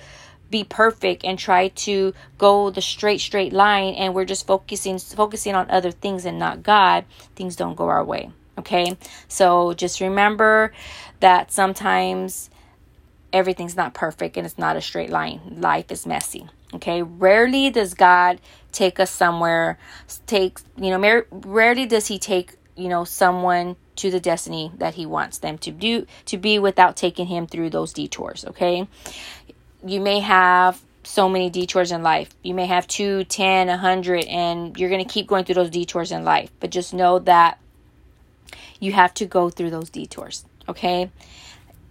be 0.51 0.65
perfect 0.65 1.25
and 1.25 1.39
try 1.39 1.69
to 1.69 2.15
go 2.39 2.71
the 2.71 2.81
straight 2.81 3.21
straight 3.21 3.53
line 3.53 3.95
and 3.95 4.15
we're 4.15 4.25
just 4.25 4.47
focusing 4.47 4.99
focusing 4.99 5.55
on 5.55 5.71
other 5.71 5.91
things 5.91 6.25
and 6.25 6.39
not 6.39 6.63
God, 6.63 7.05
things 7.37 7.57
don't 7.57 7.77
go 7.77 7.89
our 7.89 8.05
way. 8.05 8.31
Okay? 8.59 8.97
So 9.29 9.73
just 9.75 10.01
remember 10.01 10.73
that 11.21 11.53
sometimes 11.53 12.51
everything's 13.33 13.77
not 13.77 13.95
perfect 13.95 14.37
and 14.37 14.47
it's 14.47 14.59
not 14.59 14.77
a 14.77 14.81
straight 14.81 15.11
line. 15.11 15.41
Life 15.59 15.93
is 15.93 16.07
messy. 16.07 16.49
Okay? 16.75 17.03
Rarely 17.03 17.71
does 17.71 17.95
God 17.95 18.41
take 18.73 19.01
us 19.01 19.11
somewhere 19.11 19.79
take, 20.27 20.61
you 20.77 20.91
know, 20.91 21.23
rarely 21.31 21.87
does 21.87 22.07
he 22.07 22.19
take, 22.19 22.57
you 22.77 22.89
know, 22.89 23.05
someone 23.05 23.77
to 23.97 24.11
the 24.13 24.21
destiny 24.21 24.71
that 24.79 24.95
he 24.95 25.05
wants 25.05 25.39
them 25.39 25.59
to 25.59 25.73
do 25.73 26.07
to 26.25 26.39
be 26.39 26.59
without 26.59 26.97
taking 26.97 27.27
him 27.27 27.47
through 27.47 27.71
those 27.71 27.93
detours, 27.93 28.45
okay? 28.45 28.87
You 29.89 30.01
may 30.01 30.21
have 30.21 30.83
so 31.03 31.29
many 31.29 31.49
detours 31.49 31.93
in 31.93 32.03
life. 32.03 32.29
You 32.43 32.53
may 32.53 32.67
have 32.67 32.87
two, 32.87 33.25
ten, 33.25 33.69
a 33.69 33.79
hundred, 33.79 34.27
and 34.27 34.77
you're 34.77 34.91
going 34.91 35.05
to 35.05 35.11
keep 35.11 35.27
going 35.27 35.45
through 35.45 35.55
those 35.55 35.71
detours 35.71 36.13
in 36.13 36.25
life. 36.25 36.51
But 36.61 36.71
just 36.71 36.93
know 36.93 37.19
that 37.21 37.59
you 38.79 38.93
have 38.93 39.15
to 39.15 39.27
go 39.27 39.49
through 39.49 39.71
those 39.71 39.89
detours, 39.89 40.45
okay? 40.69 41.11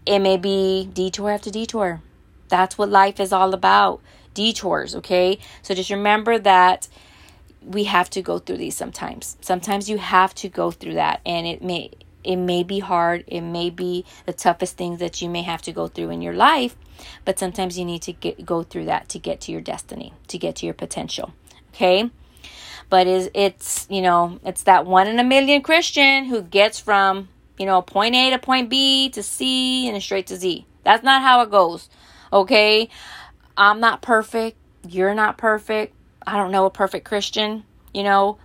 It 0.06 0.20
may 0.20 0.38
be 0.38 0.90
detour 0.94 1.32
after 1.32 1.50
detour. 1.50 2.02
That's 2.50 2.78
what 2.78 2.90
life 2.90 3.20
is 3.20 3.34
all 3.34 3.54
about 3.54 4.02
detours, 4.34 4.96
okay? 4.96 5.40
So 5.64 5.74
just 5.74 5.90
remember 5.90 6.38
that 6.40 6.88
we 7.62 7.86
have 7.86 8.10
to 8.12 8.22
go 8.22 8.40
through 8.40 8.58
these 8.58 8.76
sometimes. 8.76 9.36
Sometimes 9.42 9.90
you 9.90 9.98
have 9.98 10.34
to 10.36 10.48
go 10.48 10.72
through 10.72 10.94
that 10.94 11.20
and 11.26 11.46
it 11.46 11.62
may 11.62 11.92
it 12.28 12.36
may 12.36 12.62
be 12.62 12.80
hard, 12.80 13.24
it 13.26 13.40
may 13.40 13.70
be 13.70 14.04
the 14.26 14.34
toughest 14.34 14.76
things 14.76 15.00
that 15.00 15.22
you 15.22 15.30
may 15.30 15.44
have 15.44 15.62
to 15.62 15.72
go 15.72 15.88
through 15.88 16.10
in 16.10 16.22
your 16.22 16.34
life, 16.34 16.76
but 17.24 17.40
sometimes 17.40 17.80
you 17.80 17.86
need 17.86 18.02
to 18.02 18.12
get 18.12 18.46
go 18.46 18.64
through 18.64 18.86
that 18.86 19.08
to 19.10 19.18
get 19.18 19.40
to 19.42 19.52
your 19.54 19.62
destiny, 19.62 20.14
to 20.28 20.38
get 20.38 20.58
to 20.58 20.66
your 20.66 20.76
potential. 20.76 21.34
Okay? 21.74 22.12
But 22.90 23.08
is 23.08 23.30
it's, 23.34 23.88
you 23.90 24.02
know, 24.02 24.40
it's 24.44 24.64
that 24.64 24.86
one 24.86 25.08
in 25.08 25.20
a 25.20 25.24
million 25.24 25.62
Christian 25.62 26.26
who 26.26 26.42
gets 26.42 26.82
from, 26.82 27.30
you 27.58 27.66
know, 27.66 27.82
point 27.82 28.14
A 28.14 28.30
to 28.32 28.40
point 28.40 28.70
B 28.70 29.10
to 29.10 29.24
C 29.24 29.88
and 29.88 30.04
straight 30.04 30.28
to 30.28 30.36
Z. 30.36 30.66
That's 30.84 31.04
not 31.04 31.22
how 31.22 31.42
it 31.42 31.50
goes. 31.50 31.90
Okay? 32.34 32.90
I'm 33.56 33.80
not 33.80 34.02
perfect. 34.02 34.58
You're 34.86 35.16
not 35.16 35.38
perfect. 35.38 35.94
I 36.26 36.36
don't 36.36 36.52
know 36.52 36.66
a 36.66 36.70
perfect 36.70 37.06
Christian, 37.06 37.64
you 37.94 38.04
know, 38.04 38.38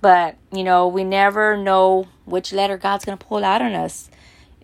but, 0.00 0.36
you 0.50 0.64
know, 0.64 0.88
we 0.88 1.04
never 1.04 1.56
know 1.56 2.08
which 2.30 2.52
letter 2.52 2.78
God's 2.78 3.04
going 3.04 3.18
to 3.18 3.24
pull 3.24 3.44
out 3.44 3.60
on 3.60 3.74
us. 3.74 4.10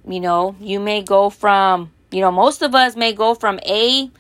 You 0.09 0.21
know, 0.21 0.57
you 0.61 0.81
may 0.81 1.03
go 1.03 1.31
from, 1.31 1.93
you 2.11 2.21
know, 2.21 2.31
most 2.31 2.63
of 2.63 2.75
us 2.75 2.97
may 2.97 3.13
go 3.13 3.35
from 3.35 3.59
A 3.67 4.11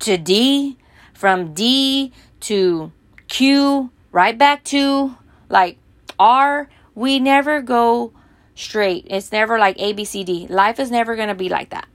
to 0.00 0.18
D, 0.18 0.76
from 1.14 1.54
D 1.54 2.12
to 2.40 2.92
Q, 3.28 3.90
right 4.10 4.36
back 4.36 4.64
to 4.64 5.16
like 5.48 5.78
R. 6.18 6.68
We 6.94 7.18
never 7.20 7.62
go 7.62 8.12
straight. 8.54 9.06
It's 9.08 9.32
never 9.32 9.58
like 9.58 9.78
A, 9.78 9.92
B, 9.92 10.04
C, 10.04 10.24
D. 10.24 10.46
Life 10.48 10.78
is 10.78 10.90
never 10.90 11.16
going 11.16 11.28
to 11.28 11.34
be 11.34 11.48
like 11.48 11.70
that. 11.70 11.88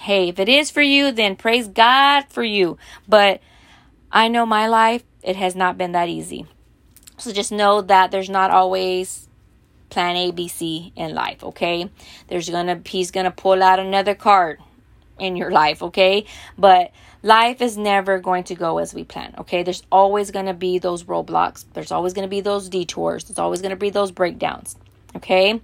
Hey, 0.00 0.28
if 0.28 0.38
it 0.38 0.48
is 0.48 0.70
for 0.70 0.82
you, 0.82 1.10
then 1.10 1.36
praise 1.36 1.68
God 1.68 2.24
for 2.28 2.44
you. 2.44 2.76
But 3.08 3.40
I 4.12 4.28
know 4.28 4.44
my 4.44 4.68
life, 4.68 5.02
it 5.22 5.36
has 5.36 5.56
not 5.56 5.78
been 5.78 5.92
that 5.92 6.08
easy. 6.08 6.46
So 7.16 7.32
just 7.32 7.50
know 7.50 7.80
that 7.80 8.10
there's 8.10 8.28
not 8.28 8.50
always 8.50 9.25
plan 9.96 10.14
A, 10.14 10.30
B, 10.30 10.46
C 10.46 10.92
in 10.94 11.14
life, 11.14 11.42
okay? 11.42 11.88
There's 12.28 12.50
gonna, 12.50 12.82
he's 12.84 13.10
gonna 13.10 13.30
pull 13.30 13.62
out 13.62 13.78
another 13.78 14.14
card 14.14 14.60
in 15.18 15.36
your 15.36 15.50
life, 15.50 15.82
okay? 15.82 16.26
But 16.58 16.90
life 17.22 17.62
is 17.62 17.78
never 17.78 18.18
going 18.18 18.44
to 18.44 18.54
go 18.54 18.76
as 18.76 18.92
we 18.92 19.04
plan, 19.04 19.34
okay? 19.38 19.62
There's 19.62 19.82
always 19.90 20.30
gonna 20.30 20.52
be 20.52 20.78
those 20.78 21.04
roadblocks, 21.04 21.64
there's 21.72 21.92
always 21.92 22.12
gonna 22.12 22.28
be 22.28 22.42
those 22.42 22.68
detours, 22.68 23.24
there's 23.24 23.38
always 23.38 23.62
gonna 23.62 23.74
be 23.74 23.88
those 23.88 24.10
breakdowns, 24.10 24.76
okay? 25.16 25.62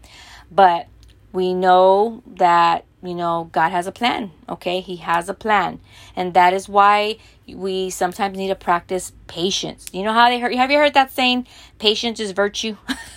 But 0.51 0.87
we 1.35 1.53
know 1.53 2.23
that 2.39 2.87
you 3.03 3.15
know, 3.15 3.51
God 3.53 3.71
has 3.71 3.87
a 3.89 3.93
plan, 3.93 4.31
okay? 4.49 4.81
He 4.81 4.97
has 4.97 5.29
a 5.29 5.35
plan. 5.35 5.81
And 6.15 6.35
that 6.35 6.55
is 6.55 6.69
why 6.69 7.17
we 7.55 7.91
sometimes 7.91 8.37
need 8.37 8.49
to 8.49 8.55
practice 8.55 9.13
patience. 9.27 9.87
You 9.93 10.03
know 10.03 10.13
how 10.13 10.29
they 10.29 10.39
heard, 10.39 10.55
have 10.55 10.71
you 10.71 10.79
heard 10.79 10.95
that 10.95 11.11
saying, 11.11 11.47
patience 11.79 12.21
is 12.21 12.33
virtue? 12.33 12.77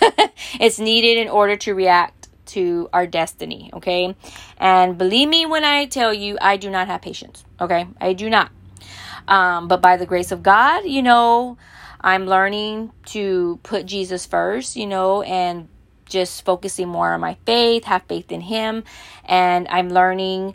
it's 0.60 0.78
needed 0.78 1.18
in 1.18 1.28
order 1.28 1.56
to 1.56 1.74
react 1.74 2.28
to 2.46 2.88
our 2.92 3.06
destiny, 3.06 3.70
okay? 3.74 4.14
And 4.58 4.96
believe 4.96 5.28
me 5.28 5.46
when 5.46 5.64
I 5.64 5.86
tell 5.86 6.14
you, 6.14 6.38
I 6.40 6.56
do 6.56 6.70
not 6.70 6.86
have 6.86 7.02
patience, 7.02 7.44
okay? 7.60 7.86
I 8.00 8.12
do 8.12 8.30
not. 8.30 8.50
Um, 9.28 9.68
but 9.68 9.82
by 9.82 9.96
the 9.96 10.06
grace 10.06 10.32
of 10.32 10.42
God, 10.42 10.84
you 10.84 11.02
know, 11.02 11.58
I'm 12.00 12.26
learning 12.26 12.92
to 13.06 13.58
put 13.62 13.86
Jesus 13.86 14.26
first, 14.26 14.76
you 14.76 14.86
know, 14.86 15.22
and 15.22 15.68
just 16.08 16.44
focusing 16.44 16.88
more 16.88 17.12
on 17.12 17.20
my 17.20 17.36
faith, 17.44 17.84
have 17.84 18.02
faith 18.04 18.30
in 18.30 18.40
Him, 18.40 18.84
and 19.24 19.66
I'm 19.68 19.90
learning 19.90 20.54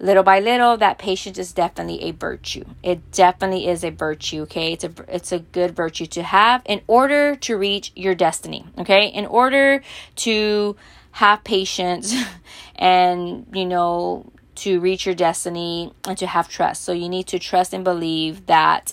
little 0.00 0.22
by 0.22 0.40
little 0.40 0.76
that 0.78 0.98
patience 0.98 1.38
is 1.38 1.52
definitely 1.52 2.02
a 2.02 2.12
virtue. 2.12 2.64
It 2.82 3.12
definitely 3.12 3.68
is 3.68 3.84
a 3.84 3.90
virtue, 3.90 4.42
okay? 4.42 4.72
It's 4.72 4.84
a 4.84 4.92
it's 5.08 5.32
a 5.32 5.40
good 5.40 5.76
virtue 5.76 6.06
to 6.06 6.22
have 6.22 6.62
in 6.64 6.80
order 6.86 7.36
to 7.36 7.56
reach 7.56 7.92
your 7.94 8.14
destiny, 8.14 8.64
okay? 8.78 9.06
In 9.06 9.26
order 9.26 9.82
to 10.16 10.76
have 11.12 11.44
patience 11.44 12.14
and, 12.76 13.46
you 13.52 13.66
know, 13.66 14.26
to 14.56 14.80
reach 14.80 15.06
your 15.06 15.14
destiny 15.14 15.92
and 16.06 16.16
to 16.18 16.26
have 16.26 16.48
trust. 16.48 16.82
So 16.82 16.92
you 16.92 17.08
need 17.08 17.26
to 17.28 17.38
trust 17.38 17.72
and 17.72 17.84
believe 17.84 18.46
that 18.46 18.92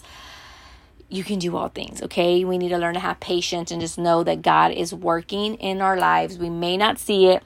you 1.09 1.23
can 1.23 1.39
do 1.39 1.55
all 1.55 1.69
things, 1.69 2.01
okay? 2.01 2.43
We 2.43 2.57
need 2.57 2.69
to 2.69 2.77
learn 2.77 2.95
to 2.95 2.99
have 2.99 3.19
patience 3.19 3.71
and 3.71 3.79
just 3.79 3.97
know 3.97 4.23
that 4.23 4.41
God 4.41 4.71
is 4.71 4.93
working 4.93 5.55
in 5.55 5.81
our 5.81 5.97
lives. 5.97 6.37
We 6.37 6.49
may 6.49 6.75
not 6.75 6.99
see 6.99 7.27
it. 7.27 7.43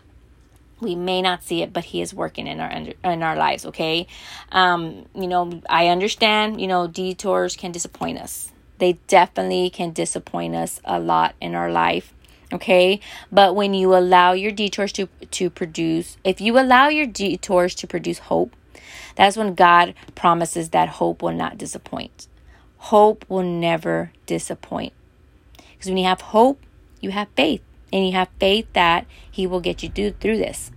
We 0.82 0.96
may 0.96 1.22
not 1.22 1.44
see 1.44 1.62
it, 1.62 1.72
but 1.72 1.86
He 1.86 2.02
is 2.02 2.14
working 2.14 2.48
in 2.48 2.60
our 2.60 2.70
in 2.70 3.24
our 3.24 3.36
lives. 3.36 3.66
Okay, 3.66 4.08
um, 4.52 5.06
you 5.16 5.28
know 5.28 5.62
I 5.70 5.88
understand. 5.88 6.60
You 6.60 6.68
know 6.68 6.88
detours 6.88 7.56
can 7.56 7.72
disappoint 7.72 8.18
us. 8.18 8.52
They 8.80 8.94
definitely 9.08 9.70
can 9.70 9.92
disappoint 9.92 10.56
us 10.56 10.82
a 10.84 11.00
lot 11.00 11.36
in 11.40 11.56
our 11.56 11.72
life 11.72 12.14
okay 12.54 13.00
but 13.32 13.56
when 13.56 13.74
you 13.74 13.96
allow 13.96 14.34
your 14.34 14.52
detours 14.52 14.92
to 14.92 15.08
to 15.30 15.50
produce 15.50 16.18
if 16.26 16.42
you 16.42 16.60
allow 16.60 16.90
your 16.90 17.06
detours 17.06 17.74
to 17.74 17.88
produce 17.88 18.20
hope 18.20 18.54
that's 19.16 19.38
when 19.38 19.56
god 19.56 19.94
promises 20.16 20.72
that 20.72 20.90
hope 20.90 21.22
will 21.22 21.32
not 21.32 21.58
disappoint 21.58 22.28
Hope 22.86 23.26
will 23.30 23.44
never 23.44 24.12
disappoint. 24.26 24.92
Because 25.56 25.88
when 25.88 25.98
you 25.98 26.06
have 26.06 26.22
hope, 26.22 26.60
you 27.00 27.12
have 27.12 27.28
faith. 27.38 27.62
And 27.94 28.06
you 28.06 28.14
have 28.14 28.30
faith 28.40 28.68
that 28.74 29.06
He 29.30 29.46
will 29.48 29.60
get 29.60 29.84
you 29.84 29.90
through, 29.90 30.12
through 30.12 30.38
this. 30.38 30.72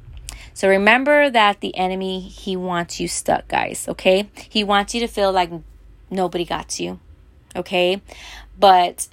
So 0.54 0.68
remember 0.68 1.30
that 1.30 1.61
the 1.61 1.76
enemy, 1.76 2.21
he 2.21 2.56
wants 2.56 3.00
you 3.00 3.09
stuck, 3.09 3.49
guys, 3.49 3.88
okay? 3.88 4.30
He 4.49 4.62
wants 4.62 4.94
you 4.94 5.00
to 5.00 5.09
feel 5.09 5.33
like 5.33 5.50
nobody 6.11 6.44
got 6.44 6.78
you, 6.78 7.00
okay? 7.56 8.00
But 8.56 9.09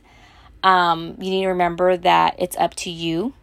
um, 0.61 1.15
you 1.19 1.31
need 1.31 1.41
to 1.41 1.47
remember 1.47 1.97
that 1.97 2.35
it's 2.37 2.55
up 2.57 2.75
to 2.75 2.91
you, 2.91 3.33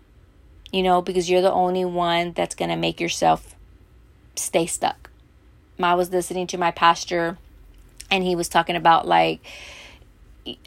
you 0.72 0.84
know, 0.84 1.02
because 1.02 1.28
you're 1.28 1.42
the 1.42 1.52
only 1.52 1.84
one 1.84 2.32
that's 2.34 2.54
going 2.54 2.70
to 2.70 2.76
make 2.76 3.00
yourself 3.00 3.56
stay 4.36 4.66
stuck. 4.66 5.10
I 5.80 5.94
was 5.94 6.10
listening 6.10 6.46
to 6.48 6.58
my 6.58 6.70
pastor 6.70 7.36
and 8.10 8.22
he 8.22 8.36
was 8.36 8.48
talking 8.48 8.76
about 8.76 9.08
like 9.08 9.40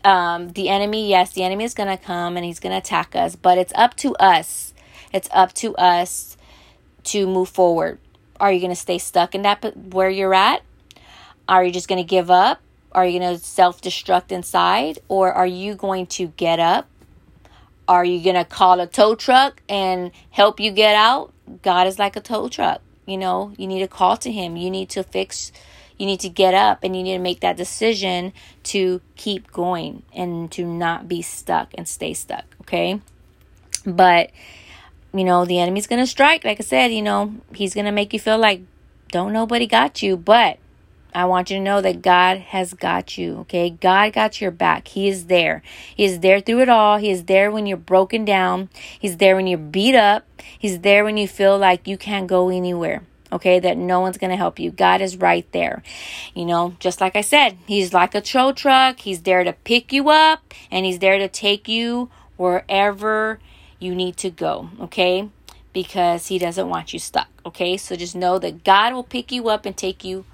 um, 0.04 0.50
the 0.50 0.70
enemy 0.70 1.10
yes 1.10 1.34
the 1.34 1.44
enemy 1.44 1.64
is 1.64 1.74
going 1.74 1.90
to 1.90 2.04
come 2.04 2.36
and 2.38 2.46
he's 2.46 2.60
going 2.60 2.72
to 2.72 2.78
attack 2.78 3.16
us 3.16 3.36
but 3.36 3.58
it's 3.58 3.74
up 3.76 3.96
to 3.98 4.16
us. 4.16 4.74
It's 5.14 5.30
up 5.32 5.54
to 5.56 5.76
us 5.76 6.38
to 7.06 7.28
move 7.28 7.50
forward. 7.50 8.00
Are 8.40 8.52
you 8.52 8.60
going 8.60 8.72
to 8.72 8.76
stay 8.76 8.98
stuck 8.98 9.36
in 9.36 9.42
that 9.42 9.62
where 9.94 10.10
you're 10.10 10.34
at? 10.34 10.62
Are 11.48 11.64
you 11.64 11.72
just 11.72 11.88
going 11.88 12.02
to 12.02 12.08
give 12.08 12.32
up? 12.32 12.62
Are 12.94 13.06
you 13.06 13.20
going 13.20 13.38
to 13.38 13.44
self-destruct 13.44 14.32
inside? 14.32 15.00
Or 15.10 15.34
are 15.34 15.46
you 15.48 15.76
going 15.76 16.08
to 16.08 16.28
get 16.28 16.60
up? 16.60 16.88
Are 17.88 18.06
you 18.06 18.24
going 18.24 18.36
to 18.36 18.46
call 18.46 18.80
a 18.80 18.88
tow 18.88 19.16
truck 19.16 19.62
and 19.68 20.12
help 20.30 20.60
you 20.60 20.72
get 20.72 20.96
out? 20.96 21.34
God 21.62 21.88
is 21.88 22.00
like 22.00 22.16
a 22.16 22.22
tow 22.22 22.48
truck 22.48 22.82
you 23.06 23.18
know? 23.18 23.54
You 23.58 23.68
need 23.68 23.80
to 23.80 23.88
call 23.88 24.18
to 24.18 24.32
him. 24.32 24.56
You 24.56 24.70
need 24.70 24.90
to 24.90 25.04
fix 25.04 25.52
you 26.02 26.08
need 26.08 26.20
to 26.22 26.30
get 26.30 26.56
up 26.56 26.84
and 26.84 26.96
you 26.96 27.04
need 27.04 27.14
to 27.14 27.20
make 27.20 27.42
that 27.42 27.56
decision 27.56 28.34
to 28.64 29.00
keep 29.16 29.52
going 29.52 30.02
and 30.16 30.52
to 30.52 30.66
not 30.66 31.08
be 31.08 31.22
stuck 31.22 31.70
and 31.76 31.88
stay 31.88 32.12
stuck, 32.12 32.44
okay? 32.62 33.00
But 33.86 34.32
you 35.14 35.24
know, 35.24 35.46
the 35.46 35.60
enemy's 35.60 35.88
going 35.88 36.02
to 36.02 36.08
strike. 36.08 36.44
Like 36.44 36.60
I 36.60 36.64
said, 36.64 36.92
you 36.92 37.04
know, 37.04 37.36
he's 37.54 37.76
going 37.76 37.86
to 37.86 37.92
make 37.92 38.14
you 38.14 38.20
feel 38.20 38.40
like 38.40 38.62
don't 39.10 39.32
nobody 39.32 39.68
got 39.68 40.02
you, 40.02 40.18
but 40.18 40.58
I 41.14 41.26
want 41.26 41.52
you 41.52 41.58
to 41.58 41.64
know 41.64 41.82
that 41.82 42.02
God 42.02 42.38
has 42.38 42.74
got 42.74 43.18
you, 43.18 43.40
okay? 43.40 43.70
God 43.70 44.14
got 44.14 44.42
your 44.42 44.52
back. 44.52 44.88
He 44.88 45.08
is 45.08 45.26
there. 45.26 45.62
He 45.96 46.06
is 46.06 46.22
there 46.22 46.40
through 46.40 46.62
it 46.62 46.70
all. 46.70 46.98
He 46.98 47.12
is 47.12 47.26
there 47.26 47.52
when 47.52 47.68
you're 47.68 47.78
broken 47.78 48.26
down. 48.26 48.70
He's 48.98 49.18
there 49.18 49.36
when 49.36 49.46
you're 49.46 49.60
beat 49.60 49.96
up. 49.96 50.26
He's 50.58 50.80
there 50.80 51.04
when 51.04 51.18
you 51.18 51.28
feel 51.28 51.60
like 51.60 51.88
you 51.88 51.98
can't 51.98 52.28
go 52.28 52.50
anywhere 52.50 53.04
okay, 53.32 53.60
that 53.60 53.78
no 53.78 54.00
one's 54.00 54.18
going 54.18 54.32
to 54.32 54.38
help 54.38 54.60
you. 54.60 54.72
God 54.72 55.02
is 55.02 55.18
right 55.18 55.50
there. 55.52 55.84
You 56.34 56.46
know, 56.46 56.76
just 56.80 57.02
like 57.02 57.16
I 57.16 57.22
said, 57.22 57.58
He's 57.66 57.94
like 57.94 58.16
a 58.16 58.22
tow 58.22 58.52
truck. 58.52 59.00
He's 59.00 59.22
there 59.22 59.44
to 59.44 59.54
pick 59.54 59.94
you 59.94 60.10
up 60.10 60.54
and 60.70 60.86
He's 60.86 61.00
there 61.00 61.18
to 61.18 61.28
take 61.28 61.68
you 61.68 62.10
wherever 62.38 63.40
you 63.80 63.96
need 63.96 64.18
to 64.18 64.30
go, 64.30 64.70
okay? 64.80 65.30
Because 65.74 66.28
He 66.28 66.38
doesn't 66.38 66.70
want 66.70 66.94
you 66.94 67.00
stuck, 67.00 67.30
okay? 67.46 67.78
So 67.78 67.96
just 67.96 68.16
know 68.16 68.40
that 68.40 68.64
God 68.64 68.94
will 68.94 69.04
pick 69.04 69.32
you 69.32 69.50
up 69.50 69.66
and 69.66 69.76
take 69.76 70.04
you 70.04 70.26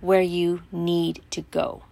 where 0.00 0.22
you 0.22 0.62
need 0.70 1.22
to 1.30 1.42
go. 1.42 1.82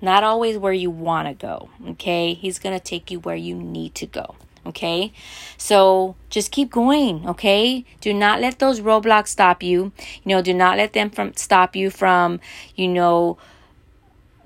Not 0.00 0.24
always 0.24 0.58
where 0.58 0.72
you 0.72 0.90
want 0.90 1.28
to 1.28 1.34
go, 1.34 1.68
okay? 1.90 2.34
He's 2.34 2.58
going 2.58 2.76
to 2.76 2.84
take 2.84 3.10
you 3.10 3.20
where 3.20 3.36
you 3.36 3.54
need 3.54 3.94
to 3.96 4.06
go, 4.06 4.34
okay? 4.66 5.12
So 5.56 6.16
just 6.30 6.50
keep 6.50 6.70
going, 6.70 7.28
okay? 7.28 7.84
Do 8.00 8.14
not 8.14 8.40
let 8.40 8.58
those 8.58 8.80
roadblocks 8.80 9.28
stop 9.28 9.62
you. 9.62 9.92
You 10.24 10.36
know, 10.36 10.42
do 10.42 10.54
not 10.54 10.76
let 10.76 10.92
them 10.92 11.10
from 11.10 11.34
stop 11.34 11.74
you 11.76 11.90
from, 11.90 12.40
you 12.74 12.88
know, 12.88 13.38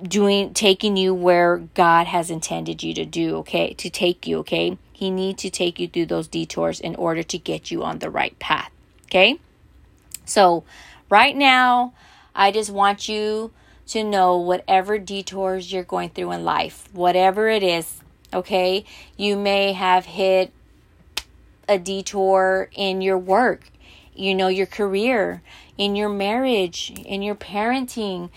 doing 0.03 0.53
taking 0.53 0.97
you 0.97 1.15
where 1.15 1.59
God 1.75 2.07
has 2.07 2.31
intended 2.31 2.83
you 2.83 2.93
to 2.95 3.05
do, 3.05 3.37
okay? 3.37 3.73
To 3.75 3.91
take 3.91 4.27
you, 4.27 4.39
okay? 4.39 4.79
He 4.93 5.11
needs 5.11 5.43
to 5.43 5.51
take 5.51 5.79
you 5.79 5.89
through 5.89 6.07
those 6.07 6.29
detours 6.29 6.81
in 6.81 6.95
order 6.97 7.23
to 7.23 7.39
get 7.39 7.71
you 7.71 7.83
on 7.83 7.99
the 7.99 8.11
right 8.11 8.39
path, 8.39 8.71
okay? 9.05 9.39
So, 10.25 10.65
right 11.09 11.37
now, 11.37 11.95
I 12.35 12.51
just 12.51 12.71
want 12.71 13.09
you 13.09 13.53
to 13.89 14.03
know 14.03 14.37
whatever 14.37 14.99
detours 14.99 15.73
you're 15.73 15.85
going 15.85 16.11
through 16.11 16.33
in 16.33 16.45
life, 16.45 16.89
whatever 16.93 17.49
it 17.49 17.63
is, 17.63 18.01
okay? 18.33 18.85
You 19.17 19.37
may 19.37 19.73
have 19.73 20.07
hit 20.07 20.53
a 21.69 21.79
detour 21.79 22.69
in 22.73 23.01
your 23.01 23.19
work, 23.19 23.71
you 24.15 24.35
know, 24.35 24.49
your 24.49 24.67
career, 24.67 25.43
in 25.77 25.97
your 25.97 26.09
marriage, 26.09 26.93
in 27.05 27.23
your 27.23 27.35
parenting, 27.35 28.31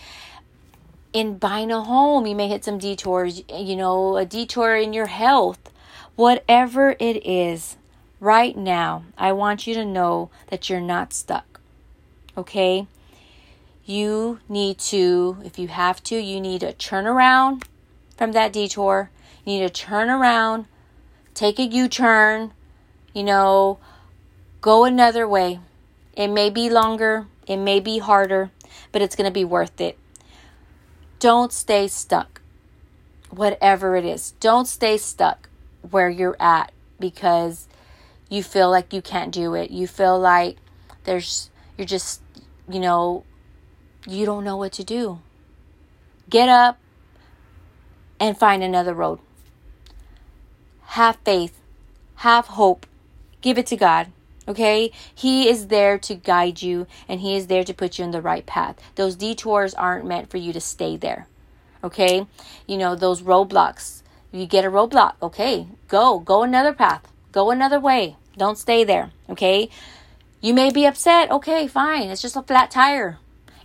in 1.12 1.38
buying 1.38 1.70
a 1.70 1.82
home. 1.82 2.26
You 2.26 2.34
may 2.34 2.48
hit 2.48 2.64
some 2.64 2.78
detours, 2.78 3.42
you 3.48 3.76
know, 3.76 4.16
a 4.16 4.24
detour 4.24 4.76
in 4.76 4.92
your 4.92 5.06
health. 5.06 5.72
Whatever 6.16 6.96
it 6.98 7.26
is, 7.26 7.76
right 8.18 8.56
now, 8.56 9.04
I 9.16 9.32
want 9.32 9.66
you 9.66 9.74
to 9.74 9.84
know 9.84 10.30
that 10.48 10.68
you're 10.68 10.80
not 10.80 11.12
stuck, 11.12 11.60
okay? 12.36 12.86
you 13.90 14.38
need 14.48 14.78
to, 14.78 15.38
if 15.44 15.58
you 15.58 15.68
have 15.68 16.02
to, 16.04 16.16
you 16.16 16.40
need 16.40 16.60
to 16.60 16.72
turn 16.72 17.06
around 17.06 17.64
from 18.16 18.32
that 18.32 18.52
detour. 18.52 19.10
You 19.50 19.58
need 19.58 19.66
to 19.66 19.82
turn 19.82 20.08
around, 20.10 20.66
take 21.34 21.58
a 21.58 21.64
U 21.64 21.88
turn, 21.88 22.52
you 23.12 23.24
know, 23.24 23.80
go 24.60 24.84
another 24.84 25.26
way. 25.26 25.58
It 26.14 26.28
may 26.28 26.50
be 26.50 26.70
longer, 26.70 27.26
it 27.48 27.56
may 27.56 27.80
be 27.80 27.98
harder, 27.98 28.52
but 28.92 29.02
it's 29.02 29.16
going 29.16 29.26
to 29.26 29.32
be 29.32 29.44
worth 29.44 29.80
it. 29.80 29.98
Don't 31.18 31.52
stay 31.52 31.88
stuck, 31.88 32.40
whatever 33.28 33.96
it 33.96 34.04
is. 34.04 34.34
Don't 34.38 34.68
stay 34.68 34.96
stuck 34.96 35.48
where 35.90 36.08
you're 36.08 36.36
at 36.38 36.70
because 37.00 37.66
you 38.28 38.44
feel 38.44 38.70
like 38.70 38.92
you 38.92 39.02
can't 39.02 39.32
do 39.32 39.54
it. 39.54 39.72
You 39.72 39.88
feel 39.88 40.16
like 40.16 40.58
there's, 41.02 41.50
you're 41.76 41.88
just, 41.88 42.22
you 42.68 42.78
know, 42.78 43.24
you 44.06 44.26
don't 44.26 44.44
know 44.44 44.56
what 44.56 44.70
to 44.74 44.84
do. 44.84 45.18
Get 46.28 46.48
up 46.48 46.78
and 48.20 48.38
find 48.38 48.62
another 48.62 48.94
road. 48.94 49.18
Have 50.94 51.16
faith, 51.24 51.58
have 52.16 52.46
hope, 52.46 52.86
give 53.40 53.58
it 53.58 53.66
to 53.66 53.76
God. 53.76 54.08
Okay? 54.46 54.92
He 55.14 55.48
is 55.48 55.68
there 55.68 55.98
to 55.98 56.14
guide 56.14 56.62
you 56.62 56.86
and 57.08 57.20
He 57.20 57.36
is 57.36 57.46
there 57.46 57.64
to 57.64 57.74
put 57.74 57.98
you 57.98 58.04
in 58.04 58.10
the 58.10 58.22
right 58.22 58.44
path. 58.46 58.76
Those 58.96 59.16
detours 59.16 59.74
aren't 59.74 60.06
meant 60.06 60.30
for 60.30 60.36
you 60.36 60.52
to 60.52 60.60
stay 60.60 60.96
there. 60.96 61.26
Okay? 61.82 62.26
You 62.66 62.78
know, 62.78 62.94
those 62.94 63.22
roadblocks. 63.22 64.02
You 64.32 64.46
get 64.46 64.64
a 64.64 64.70
roadblock. 64.70 65.14
Okay, 65.22 65.66
go. 65.88 66.18
Go 66.20 66.42
another 66.42 66.72
path. 66.72 67.02
Go 67.32 67.50
another 67.50 67.80
way. 67.80 68.16
Don't 68.36 68.58
stay 68.58 68.84
there. 68.84 69.10
Okay? 69.28 69.68
You 70.40 70.54
may 70.54 70.70
be 70.70 70.86
upset. 70.86 71.30
Okay, 71.30 71.66
fine. 71.66 72.10
It's 72.10 72.22
just 72.22 72.36
a 72.36 72.42
flat 72.42 72.70
tire 72.70 73.18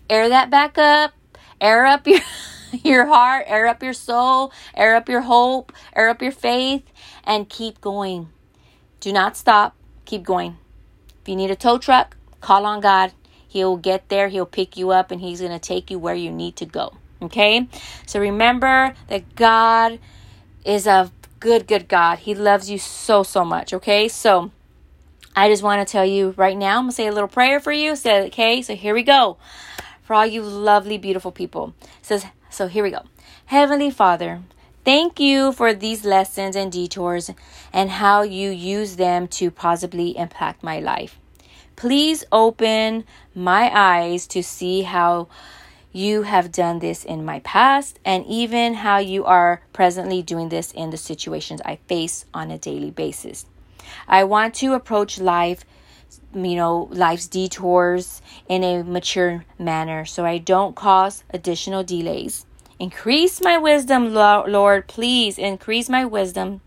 air 0.10 0.30
that 0.30 0.50
back 0.50 0.78
up, 0.78 1.14
air 1.60 1.86
up 1.86 2.08
your 2.08 2.20
your 2.84 3.06
heart, 3.06 3.46
air 3.48 3.68
up 3.68 3.82
your 3.84 3.94
soul, 3.94 4.52
air 4.76 4.96
up 4.96 5.10
your 5.10 5.22
hope, 5.22 5.72
air 5.96 6.10
up 6.10 6.22
your 6.22 6.32
faith 6.32 6.84
and 7.24 7.50
keep 7.50 7.82
going. 7.82 8.30
Do 9.00 9.12
not 9.14 9.38
stop. 9.38 9.76
Keep 10.06 10.24
going. 10.24 10.58
If 11.22 11.30
you 11.30 11.36
need 11.36 11.52
a 11.52 11.56
tow 11.56 11.78
truck, 11.78 12.16
call 12.42 12.66
on 12.66 12.82
God. 12.82 13.14
He'll 13.48 13.78
get 13.78 14.10
there, 14.10 14.28
he'll 14.28 14.46
pick 14.46 14.76
you 14.76 14.92
up 14.92 15.12
and 15.12 15.22
he's 15.22 15.40
going 15.40 15.52
to 15.52 15.60
take 15.60 15.90
you 15.90 15.98
where 15.98 16.16
you 16.16 16.32
need 16.32 16.58
to 16.58 16.66
go. 16.66 16.98
Okay? 17.22 17.68
So 18.06 18.20
remember 18.20 18.94
that 19.08 19.36
God 19.36 20.00
is 20.66 20.88
a 20.88 21.12
good 21.40 21.68
good 21.68 21.88
God. 21.88 22.20
He 22.20 22.36
loves 22.36 22.70
you 22.70 22.78
so 22.78 23.24
so 23.24 23.46
much, 23.46 23.74
okay? 23.74 24.08
So 24.08 24.52
I 25.36 25.50
just 25.50 25.64
want 25.64 25.86
to 25.86 25.92
tell 25.92 26.06
you 26.06 26.34
right 26.38 26.58
now, 26.58 26.78
I'm 26.78 26.84
going 26.84 26.90
to 26.92 26.96
say 26.96 27.08
a 27.08 27.12
little 27.12 27.28
prayer 27.28 27.60
for 27.60 27.72
you. 27.72 27.96
So, 27.96 28.24
okay, 28.26 28.62
so 28.62 28.76
here 28.76 28.94
we 28.94 29.04
go 29.04 29.38
for 30.04 30.14
all 30.14 30.26
you 30.26 30.42
lovely, 30.42 30.98
beautiful 30.98 31.32
people. 31.32 31.74
It 31.82 32.06
says, 32.06 32.26
so 32.56 32.68
here 32.68 32.84
we 32.84 32.92
go. 32.92 33.04
Heavenly 33.48 33.92
Father, 33.92 34.42
thank 34.86 35.20
you 35.20 35.52
for 35.52 35.74
these 35.74 36.06
lessons 36.06 36.56
and 36.56 36.72
detours 36.72 37.30
and 37.74 37.90
how 37.90 38.22
you 38.22 38.50
use 38.50 38.96
them 38.96 39.28
to 39.40 39.52
positively 39.52 40.18
impact 40.18 40.64
my 40.64 40.80
life. 40.80 41.20
Please 41.76 42.24
open 42.32 43.04
my 43.36 43.70
eyes 43.74 44.26
to 44.28 44.42
see 44.42 44.84
how 44.84 45.28
you 45.92 46.22
have 46.24 46.52
done 46.52 46.80
this 46.80 47.04
in 47.04 47.26
my 47.26 47.40
past 47.40 48.00
and 48.06 48.26
even 48.26 48.76
how 48.76 49.00
you 49.00 49.26
are 49.26 49.62
presently 49.74 50.22
doing 50.22 50.48
this 50.48 50.72
in 50.72 50.92
the 50.92 50.98
situations 50.98 51.62
I 51.66 51.76
face 51.88 52.26
on 52.34 52.52
a 52.52 52.58
daily 52.58 52.92
basis. 52.92 53.46
I 54.08 54.24
want 54.24 54.54
to 54.56 54.74
approach 54.74 55.20
life 55.20 55.66
you 56.36 56.56
know, 56.56 56.90
life's 56.92 57.28
detours 57.28 58.22
in 58.50 58.64
a 58.64 58.84
mature 58.84 59.46
manner 59.58 60.06
so 60.06 60.26
I 60.26 60.38
don't 60.38 60.76
cause 60.76 61.24
additional 61.34 61.84
delays. 61.84 62.46
Increase 62.78 63.42
my 63.42 63.58
wisdom, 63.58 64.14
Lord, 64.14 64.88
please 64.88 65.38
increase 65.38 65.88
my 65.88 66.04
wisdom, 66.04 66.60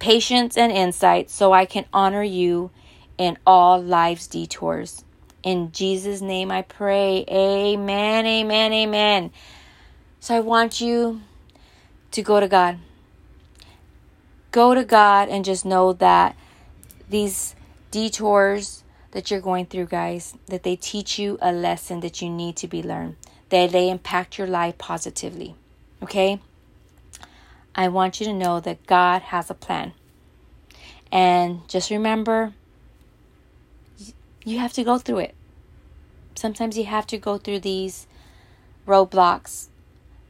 patience, 0.00 0.56
and 0.56 0.72
insight 0.72 1.30
so 1.30 1.52
I 1.52 1.64
can 1.64 1.84
honor 1.92 2.24
you 2.24 2.70
in 3.18 3.38
all 3.46 3.80
life's 3.80 4.26
detours. 4.26 5.04
In 5.44 5.70
Jesus' 5.70 6.20
name 6.20 6.50
I 6.50 6.62
pray. 6.62 7.24
Amen, 7.30 8.26
amen, 8.26 8.72
amen. 8.72 9.30
So 10.18 10.36
I 10.36 10.40
want 10.40 10.80
you 10.80 11.20
to 12.10 12.22
go 12.22 12.40
to 12.40 12.48
God. 12.48 12.78
Go 14.50 14.74
to 14.74 14.84
God 14.84 15.28
and 15.28 15.44
just 15.44 15.64
know 15.64 15.92
that 15.94 16.36
these 17.08 17.54
detours 17.92 18.82
that 19.12 19.30
you're 19.30 19.40
going 19.40 19.66
through, 19.66 19.86
guys, 19.86 20.34
that 20.46 20.64
they 20.64 20.74
teach 20.74 21.18
you 21.18 21.38
a 21.40 21.52
lesson 21.52 22.00
that 22.00 22.20
you 22.20 22.28
need 22.28 22.56
to 22.56 22.66
be 22.66 22.82
learned, 22.82 23.14
that 23.50 23.70
they 23.70 23.88
impact 23.88 24.38
your 24.38 24.48
life 24.48 24.76
positively. 24.78 25.54
Okay? 26.02 26.40
I 27.74 27.88
want 27.88 28.18
you 28.18 28.26
to 28.26 28.32
know 28.32 28.58
that 28.58 28.86
God 28.86 29.22
has 29.22 29.50
a 29.50 29.54
plan. 29.54 29.92
And 31.12 31.68
just 31.68 31.90
remember, 31.90 32.54
you 34.44 34.58
have 34.58 34.72
to 34.72 34.82
go 34.82 34.98
through 34.98 35.18
it. 35.18 35.34
Sometimes 36.34 36.76
you 36.76 36.86
have 36.86 37.06
to 37.08 37.18
go 37.18 37.36
through 37.38 37.60
these 37.60 38.06
roadblocks 38.86 39.68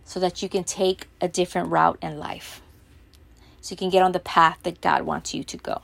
so 0.04 0.18
that 0.18 0.42
you 0.42 0.48
can 0.48 0.64
take 0.64 1.06
a 1.20 1.28
different 1.28 1.70
route 1.70 1.98
in 2.02 2.18
life. 2.18 2.60
So 3.60 3.72
you 3.72 3.76
can 3.76 3.90
get 3.90 4.02
on 4.02 4.10
the 4.10 4.18
path 4.18 4.58
that 4.64 4.80
God 4.80 5.02
wants 5.02 5.32
you 5.32 5.44
to 5.44 5.56
go. 5.56 5.82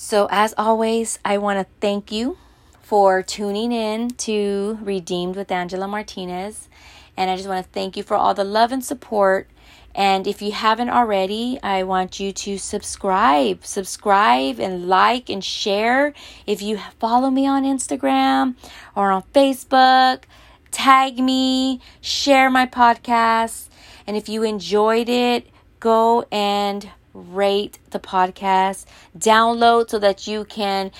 So, 0.00 0.28
as 0.30 0.54
always, 0.56 1.18
I 1.24 1.38
want 1.38 1.58
to 1.58 1.66
thank 1.80 2.12
you 2.12 2.38
for 2.80 3.20
tuning 3.20 3.72
in 3.72 4.10
to 4.10 4.78
Redeemed 4.80 5.34
with 5.34 5.50
Angela 5.50 5.88
Martinez. 5.88 6.68
And 7.16 7.28
I 7.28 7.34
just 7.34 7.48
want 7.48 7.66
to 7.66 7.72
thank 7.72 7.96
you 7.96 8.04
for 8.04 8.16
all 8.16 8.32
the 8.32 8.44
love 8.44 8.70
and 8.70 8.82
support. 8.82 9.50
And 9.96 10.28
if 10.28 10.40
you 10.40 10.52
haven't 10.52 10.88
already, 10.88 11.58
I 11.64 11.82
want 11.82 12.20
you 12.20 12.30
to 12.30 12.58
subscribe, 12.58 13.64
subscribe 13.64 14.60
and 14.60 14.88
like 14.88 15.28
and 15.28 15.42
share. 15.42 16.14
If 16.46 16.62
you 16.62 16.78
follow 17.00 17.28
me 17.28 17.48
on 17.48 17.64
Instagram 17.64 18.54
or 18.94 19.10
on 19.10 19.24
Facebook, 19.34 20.22
tag 20.70 21.18
me, 21.18 21.80
share 22.00 22.50
my 22.50 22.66
podcast. 22.66 23.68
And 24.06 24.16
if 24.16 24.28
you 24.28 24.44
enjoyed 24.44 25.08
it, 25.08 25.48
go 25.80 26.24
and 26.30 26.88
rate 27.18 27.78
the 27.90 27.98
podcast, 27.98 28.86
download 29.16 29.90
so 29.90 29.98
that 29.98 30.26
you 30.26 30.44
can 30.44 30.90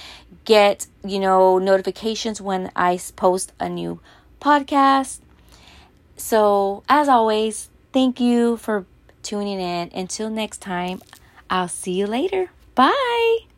get, 0.44 0.86
you 1.04 1.18
know, 1.18 1.58
notifications 1.58 2.40
when 2.40 2.70
I 2.74 2.98
post 3.16 3.52
a 3.60 3.68
new 3.68 4.00
podcast. 4.40 5.20
So, 6.16 6.82
as 6.88 7.08
always, 7.08 7.70
thank 7.92 8.20
you 8.20 8.56
for 8.56 8.86
tuning 9.22 9.60
in. 9.60 9.90
Until 9.94 10.30
next 10.30 10.58
time, 10.58 11.00
I'll 11.50 11.68
see 11.68 11.92
you 11.92 12.06
later. 12.06 12.50
Bye. 12.74 13.57